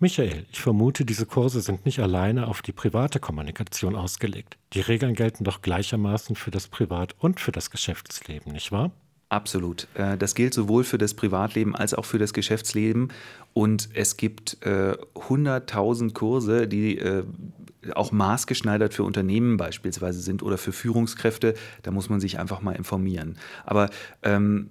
Michael, 0.00 0.46
ich 0.52 0.60
vermute, 0.60 1.04
diese 1.04 1.26
Kurse 1.26 1.60
sind 1.60 1.84
nicht 1.84 1.98
alleine 1.98 2.46
auf 2.46 2.62
die 2.62 2.70
private 2.70 3.18
Kommunikation 3.18 3.96
ausgelegt. 3.96 4.56
Die 4.72 4.80
Regeln 4.80 5.14
gelten 5.14 5.42
doch 5.42 5.60
gleichermaßen 5.60 6.36
für 6.36 6.52
das 6.52 6.68
Privat- 6.68 7.16
und 7.18 7.40
für 7.40 7.50
das 7.50 7.72
Geschäftsleben, 7.72 8.52
nicht 8.52 8.70
wahr? 8.70 8.92
Absolut. 9.28 9.88
Äh, 9.94 10.16
das 10.16 10.36
gilt 10.36 10.54
sowohl 10.54 10.84
für 10.84 10.98
das 10.98 11.14
Privatleben 11.14 11.74
als 11.74 11.94
auch 11.94 12.04
für 12.04 12.18
das 12.18 12.32
Geschäftsleben. 12.32 13.12
Und 13.54 13.88
es 13.92 14.16
gibt 14.16 14.58
äh, 14.64 14.94
100.000 15.14 16.14
Kurse, 16.14 16.68
die 16.68 16.98
äh, 16.98 17.24
auch 17.94 18.12
maßgeschneidert 18.12 18.94
für 18.94 19.02
Unternehmen 19.02 19.56
beispielsweise 19.56 20.20
sind 20.20 20.44
oder 20.44 20.58
für 20.58 20.72
Führungskräfte. 20.72 21.54
Da 21.82 21.90
muss 21.90 22.08
man 22.08 22.20
sich 22.20 22.38
einfach 22.38 22.60
mal 22.60 22.76
informieren. 22.76 23.36
Aber 23.66 23.90
ähm, 24.22 24.70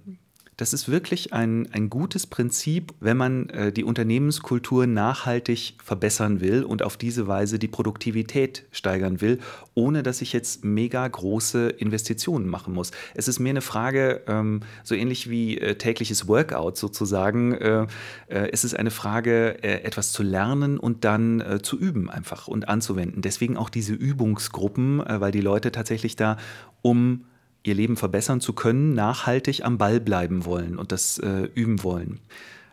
das 0.58 0.72
ist 0.72 0.88
wirklich 0.88 1.32
ein, 1.32 1.68
ein 1.72 1.88
gutes 1.88 2.26
Prinzip, 2.26 2.92
wenn 2.98 3.16
man 3.16 3.48
äh, 3.50 3.72
die 3.72 3.84
Unternehmenskultur 3.84 4.88
nachhaltig 4.88 5.74
verbessern 5.82 6.40
will 6.40 6.64
und 6.64 6.82
auf 6.82 6.96
diese 6.96 7.28
Weise 7.28 7.60
die 7.60 7.68
Produktivität 7.68 8.64
steigern 8.72 9.20
will, 9.20 9.38
ohne 9.74 10.02
dass 10.02 10.20
ich 10.20 10.32
jetzt 10.32 10.64
mega 10.64 11.06
große 11.06 11.68
Investitionen 11.68 12.48
machen 12.48 12.74
muss. 12.74 12.90
Es 13.14 13.28
ist 13.28 13.38
mehr 13.38 13.50
eine 13.50 13.60
Frage, 13.60 14.22
ähm, 14.26 14.60
so 14.82 14.96
ähnlich 14.96 15.30
wie 15.30 15.58
äh, 15.58 15.76
tägliches 15.76 16.26
Workout 16.26 16.76
sozusagen, 16.76 17.52
äh, 17.52 17.86
äh 18.26 18.50
es 18.50 18.64
ist 18.64 18.74
eine 18.74 18.90
Frage, 18.90 19.62
äh, 19.62 19.84
etwas 19.84 20.10
zu 20.10 20.24
lernen 20.24 20.76
und 20.78 21.04
dann 21.04 21.40
äh, 21.40 21.62
zu 21.62 21.78
üben 21.78 22.10
einfach 22.10 22.48
und 22.48 22.68
anzuwenden. 22.68 23.22
Deswegen 23.22 23.56
auch 23.56 23.70
diese 23.70 23.94
Übungsgruppen, 23.94 25.04
weil 25.06 25.30
die 25.30 25.40
Leute 25.40 25.70
tatsächlich 25.70 26.16
da 26.16 26.36
um 26.82 27.24
ihr 27.68 27.74
Leben 27.74 27.96
verbessern 27.96 28.40
zu 28.40 28.52
können, 28.52 28.94
nachhaltig 28.94 29.64
am 29.64 29.78
Ball 29.78 30.00
bleiben 30.00 30.44
wollen 30.44 30.78
und 30.78 30.90
das 30.90 31.18
äh, 31.18 31.48
üben 31.54 31.82
wollen. 31.84 32.20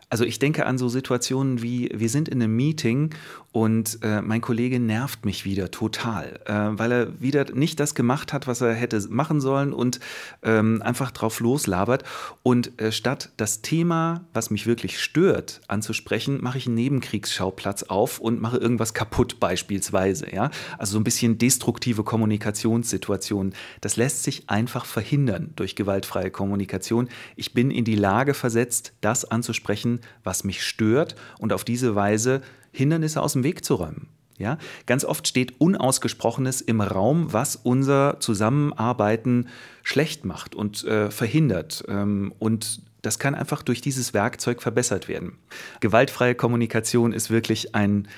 Also 0.08 0.24
ich 0.24 0.38
denke 0.38 0.66
an 0.66 0.78
so 0.78 0.88
Situationen 0.88 1.62
wie, 1.62 1.90
wir 1.92 2.08
sind 2.08 2.28
in 2.28 2.40
einem 2.40 2.54
Meeting 2.54 3.10
und 3.56 4.00
äh, 4.02 4.20
mein 4.20 4.42
Kollege 4.42 4.78
nervt 4.78 5.24
mich 5.24 5.46
wieder 5.46 5.70
total, 5.70 6.40
äh, 6.44 6.78
weil 6.78 6.92
er 6.92 7.20
wieder 7.22 7.46
nicht 7.54 7.80
das 7.80 7.94
gemacht 7.94 8.34
hat, 8.34 8.46
was 8.46 8.60
er 8.60 8.74
hätte 8.74 9.00
machen 9.08 9.40
sollen 9.40 9.72
und 9.72 9.98
ähm, 10.42 10.82
einfach 10.82 11.10
drauf 11.10 11.40
loslabert. 11.40 12.04
Und 12.42 12.78
äh, 12.78 12.92
statt 12.92 13.30
das 13.38 13.62
Thema, 13.62 14.26
was 14.34 14.50
mich 14.50 14.66
wirklich 14.66 15.00
stört, 15.00 15.62
anzusprechen, 15.68 16.38
mache 16.42 16.58
ich 16.58 16.66
einen 16.66 16.74
Nebenkriegsschauplatz 16.74 17.84
auf 17.84 18.18
und 18.18 18.42
mache 18.42 18.58
irgendwas 18.58 18.92
kaputt 18.92 19.40
beispielsweise. 19.40 20.30
Ja? 20.30 20.50
Also 20.76 20.92
so 20.92 21.00
ein 21.00 21.04
bisschen 21.04 21.38
destruktive 21.38 22.04
Kommunikationssituationen. 22.04 23.54
Das 23.80 23.96
lässt 23.96 24.22
sich 24.22 24.50
einfach 24.50 24.84
verhindern 24.84 25.54
durch 25.56 25.76
gewaltfreie 25.76 26.30
Kommunikation. 26.30 27.08
Ich 27.36 27.54
bin 27.54 27.70
in 27.70 27.86
die 27.86 27.96
Lage 27.96 28.34
versetzt, 28.34 28.92
das 29.00 29.24
anzusprechen, 29.24 30.00
was 30.24 30.44
mich 30.44 30.62
stört 30.62 31.16
und 31.38 31.54
auf 31.54 31.64
diese 31.64 31.94
Weise 31.94 32.42
Hindernisse 32.76 33.22
aus 33.22 33.32
dem 33.32 33.44
Weg 33.44 33.64
zu 33.64 33.74
räumen. 33.74 34.08
Ja, 34.38 34.58
ganz 34.84 35.04
oft 35.04 35.26
steht 35.26 35.60
Unausgesprochenes 35.60 36.60
im 36.60 36.82
Raum, 36.82 37.32
was 37.32 37.56
unser 37.56 38.20
Zusammenarbeiten 38.20 39.48
schlecht 39.82 40.26
macht 40.26 40.54
und 40.54 40.84
äh, 40.84 41.10
verhindert. 41.10 41.84
Ähm, 41.88 42.34
und 42.38 42.82
das 43.00 43.18
kann 43.18 43.34
einfach 43.34 43.62
durch 43.62 43.80
dieses 43.80 44.12
Werkzeug 44.12 44.60
verbessert 44.60 45.08
werden. 45.08 45.38
Gewaltfreie 45.80 46.34
Kommunikation 46.34 47.12
ist 47.14 47.30
wirklich 47.30 47.74
ein 47.74 48.08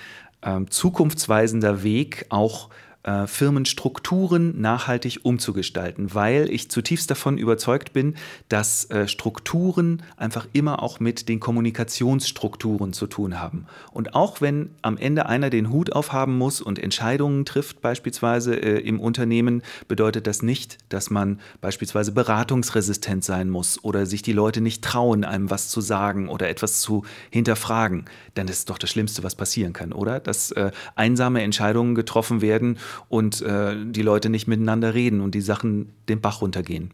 ähm, 0.43 0.71
zukunftsweisender 0.71 1.83
Weg, 1.83 2.27
auch 2.31 2.71
äh, 3.05 3.29
Firmenstrukturen 3.29 4.61
nachhaltig 4.61 5.21
umzugestalten, 5.23 6.15
weil 6.15 6.51
ich 6.51 6.69
zutiefst 6.69 7.09
davon 7.09 7.39
überzeugt 7.39 7.93
bin, 7.93 8.17
dass 8.49 8.91
äh, 8.91 9.07
Strukturen 9.07 10.03
einfach 10.17 10.49
immer 10.53 10.83
auch 10.83 10.99
mit 10.99 11.29
den 11.29 11.39
Kommunikationsstrukturen 11.39 12.93
zu 12.93 13.07
tun 13.07 13.41
haben. 13.41 13.67
Und 13.93 14.17
auch 14.17 14.41
wenn 14.41 14.71
am 14.83 14.99
Ende 14.99 15.27
einer 15.27 15.49
den 15.49 15.71
Hut 15.71 15.93
aufhaben 15.93 16.37
muss 16.37 16.61
und 16.61 16.81
Entscheidungen 16.81 17.45
trifft, 17.45 17.81
beispielsweise 17.81 18.57
äh, 18.57 18.81
im 18.81 18.99
Unternehmen, 18.99 19.63
bedeutet 19.87 20.27
das 20.27 20.43
nicht, 20.43 20.79
dass 20.89 21.09
man 21.09 21.39
beispielsweise 21.61 22.11
beratungsresistent 22.11 23.23
sein 23.23 23.49
muss 23.49 23.83
oder 23.85 24.07
sich 24.07 24.23
die 24.23 24.33
Leute 24.33 24.61
nicht 24.61 24.83
trauen, 24.83 25.25
einem 25.25 25.51
was 25.51 25.69
zu 25.69 25.81
sagen 25.81 26.29
oder 26.29 26.49
etwas 26.49 26.81
zu 26.81 27.05
hinterfragen. 27.31 28.07
Denn 28.37 28.49
das 28.49 28.59
ist 28.59 28.71
doch 28.71 28.79
das 28.79 28.91
Schlimmste, 28.91 29.23
was 29.23 29.37
passieren 29.37 29.73
kann, 29.73 29.93
oder? 29.93 30.19
Dass 30.19 30.53
einsame 30.97 31.43
Entscheidungen 31.43 31.95
getroffen 31.95 32.41
werden 32.41 32.77
und 33.09 33.41
äh, 33.43 33.77
die 33.85 34.03
Leute 34.03 34.31
nicht 34.31 34.47
miteinander 34.47 34.95
reden 34.95 35.21
und 35.21 35.35
die 35.35 35.41
Sachen 35.41 35.93
den 36.09 36.21
Bach 36.21 36.41
runtergehen. 36.41 36.93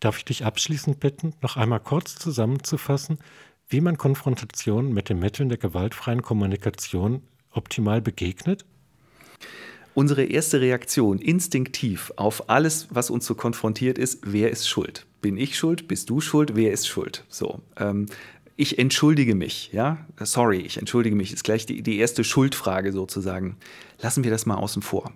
Darf 0.00 0.18
ich 0.18 0.24
dich 0.24 0.44
abschließend 0.44 1.00
bitten, 1.00 1.34
noch 1.42 1.56
einmal 1.56 1.80
kurz 1.80 2.16
zusammenzufassen, 2.16 3.18
wie 3.68 3.80
man 3.80 3.98
Konfrontation 3.98 4.92
mit 4.92 5.08
den 5.08 5.18
Mitteln 5.18 5.48
der 5.48 5.58
gewaltfreien 5.58 6.22
Kommunikation 6.22 7.22
optimal 7.50 8.00
begegnet? 8.00 8.64
Unsere 9.94 10.24
erste 10.24 10.60
Reaktion 10.60 11.18
instinktiv 11.18 12.12
auf 12.16 12.50
alles, 12.50 12.88
was 12.90 13.08
uns 13.08 13.24
so 13.24 13.34
konfrontiert 13.34 13.96
ist, 13.96 14.20
wer 14.24 14.50
ist 14.50 14.68
schuld? 14.68 15.06
Bin 15.22 15.38
ich 15.38 15.56
schuld? 15.56 15.88
Bist 15.88 16.10
du 16.10 16.20
schuld? 16.20 16.54
Wer 16.54 16.70
ist 16.70 16.86
schuld? 16.86 17.24
So, 17.28 17.60
ähm, 17.78 18.04
ich 18.56 18.78
entschuldige 18.78 19.34
mich, 19.34 19.70
ja, 19.72 19.98
sorry, 20.20 20.58
ich 20.58 20.78
entschuldige 20.78 21.14
mich, 21.14 21.32
ist 21.32 21.44
gleich 21.44 21.66
die, 21.66 21.82
die 21.82 21.98
erste 21.98 22.24
Schuldfrage 22.24 22.92
sozusagen. 22.92 23.56
Lassen 24.00 24.24
wir 24.24 24.30
das 24.30 24.46
mal 24.46 24.56
außen 24.56 24.82
vor. 24.82 25.12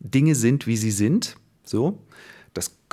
Dinge 0.00 0.34
sind, 0.34 0.66
wie 0.66 0.76
sie 0.76 0.90
sind, 0.90 1.36
so. 1.62 1.98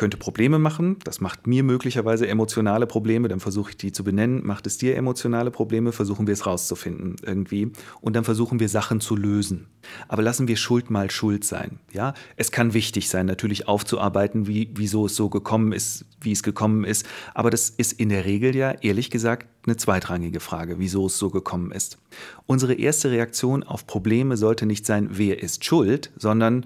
Könnte 0.01 0.17
Probleme 0.17 0.57
machen. 0.57 0.97
Das 1.03 1.21
macht 1.21 1.45
mir 1.45 1.61
möglicherweise 1.61 2.27
emotionale 2.27 2.87
Probleme. 2.87 3.27
Dann 3.27 3.39
versuche 3.39 3.69
ich 3.69 3.77
die 3.77 3.91
zu 3.91 4.03
benennen. 4.03 4.43
Macht 4.43 4.65
es 4.65 4.79
dir 4.79 4.95
emotionale 4.95 5.51
Probleme? 5.51 5.91
Versuchen 5.91 6.25
wir 6.25 6.33
es 6.33 6.47
rauszufinden 6.47 7.17
irgendwie. 7.23 7.71
Und 8.01 8.15
dann 8.15 8.23
versuchen 8.23 8.59
wir 8.59 8.67
Sachen 8.67 8.99
zu 8.99 9.15
lösen. 9.15 9.67
Aber 10.07 10.23
lassen 10.23 10.47
wir 10.47 10.57
Schuld 10.57 10.89
mal 10.89 11.11
Schuld 11.11 11.43
sein. 11.43 11.77
Ja, 11.93 12.15
es 12.35 12.51
kann 12.51 12.73
wichtig 12.73 13.09
sein, 13.09 13.27
natürlich 13.27 13.67
aufzuarbeiten, 13.67 14.47
wie, 14.47 14.71
wieso 14.73 15.05
es 15.05 15.15
so 15.15 15.29
gekommen 15.29 15.71
ist, 15.71 16.05
wie 16.19 16.31
es 16.31 16.41
gekommen 16.41 16.83
ist. 16.83 17.05
Aber 17.35 17.51
das 17.51 17.69
ist 17.69 17.93
in 17.93 18.09
der 18.09 18.25
Regel 18.25 18.55
ja, 18.55 18.71
ehrlich 18.71 19.11
gesagt, 19.11 19.45
eine 19.67 19.77
zweitrangige 19.77 20.39
Frage, 20.39 20.79
wieso 20.79 21.05
es 21.05 21.19
so 21.19 21.29
gekommen 21.29 21.71
ist. 21.71 21.99
Unsere 22.47 22.73
erste 22.73 23.11
Reaktion 23.11 23.61
auf 23.61 23.85
Probleme 23.85 24.35
sollte 24.35 24.65
nicht 24.65 24.87
sein, 24.87 25.09
wer 25.11 25.43
ist 25.43 25.63
schuld, 25.63 26.11
sondern 26.17 26.65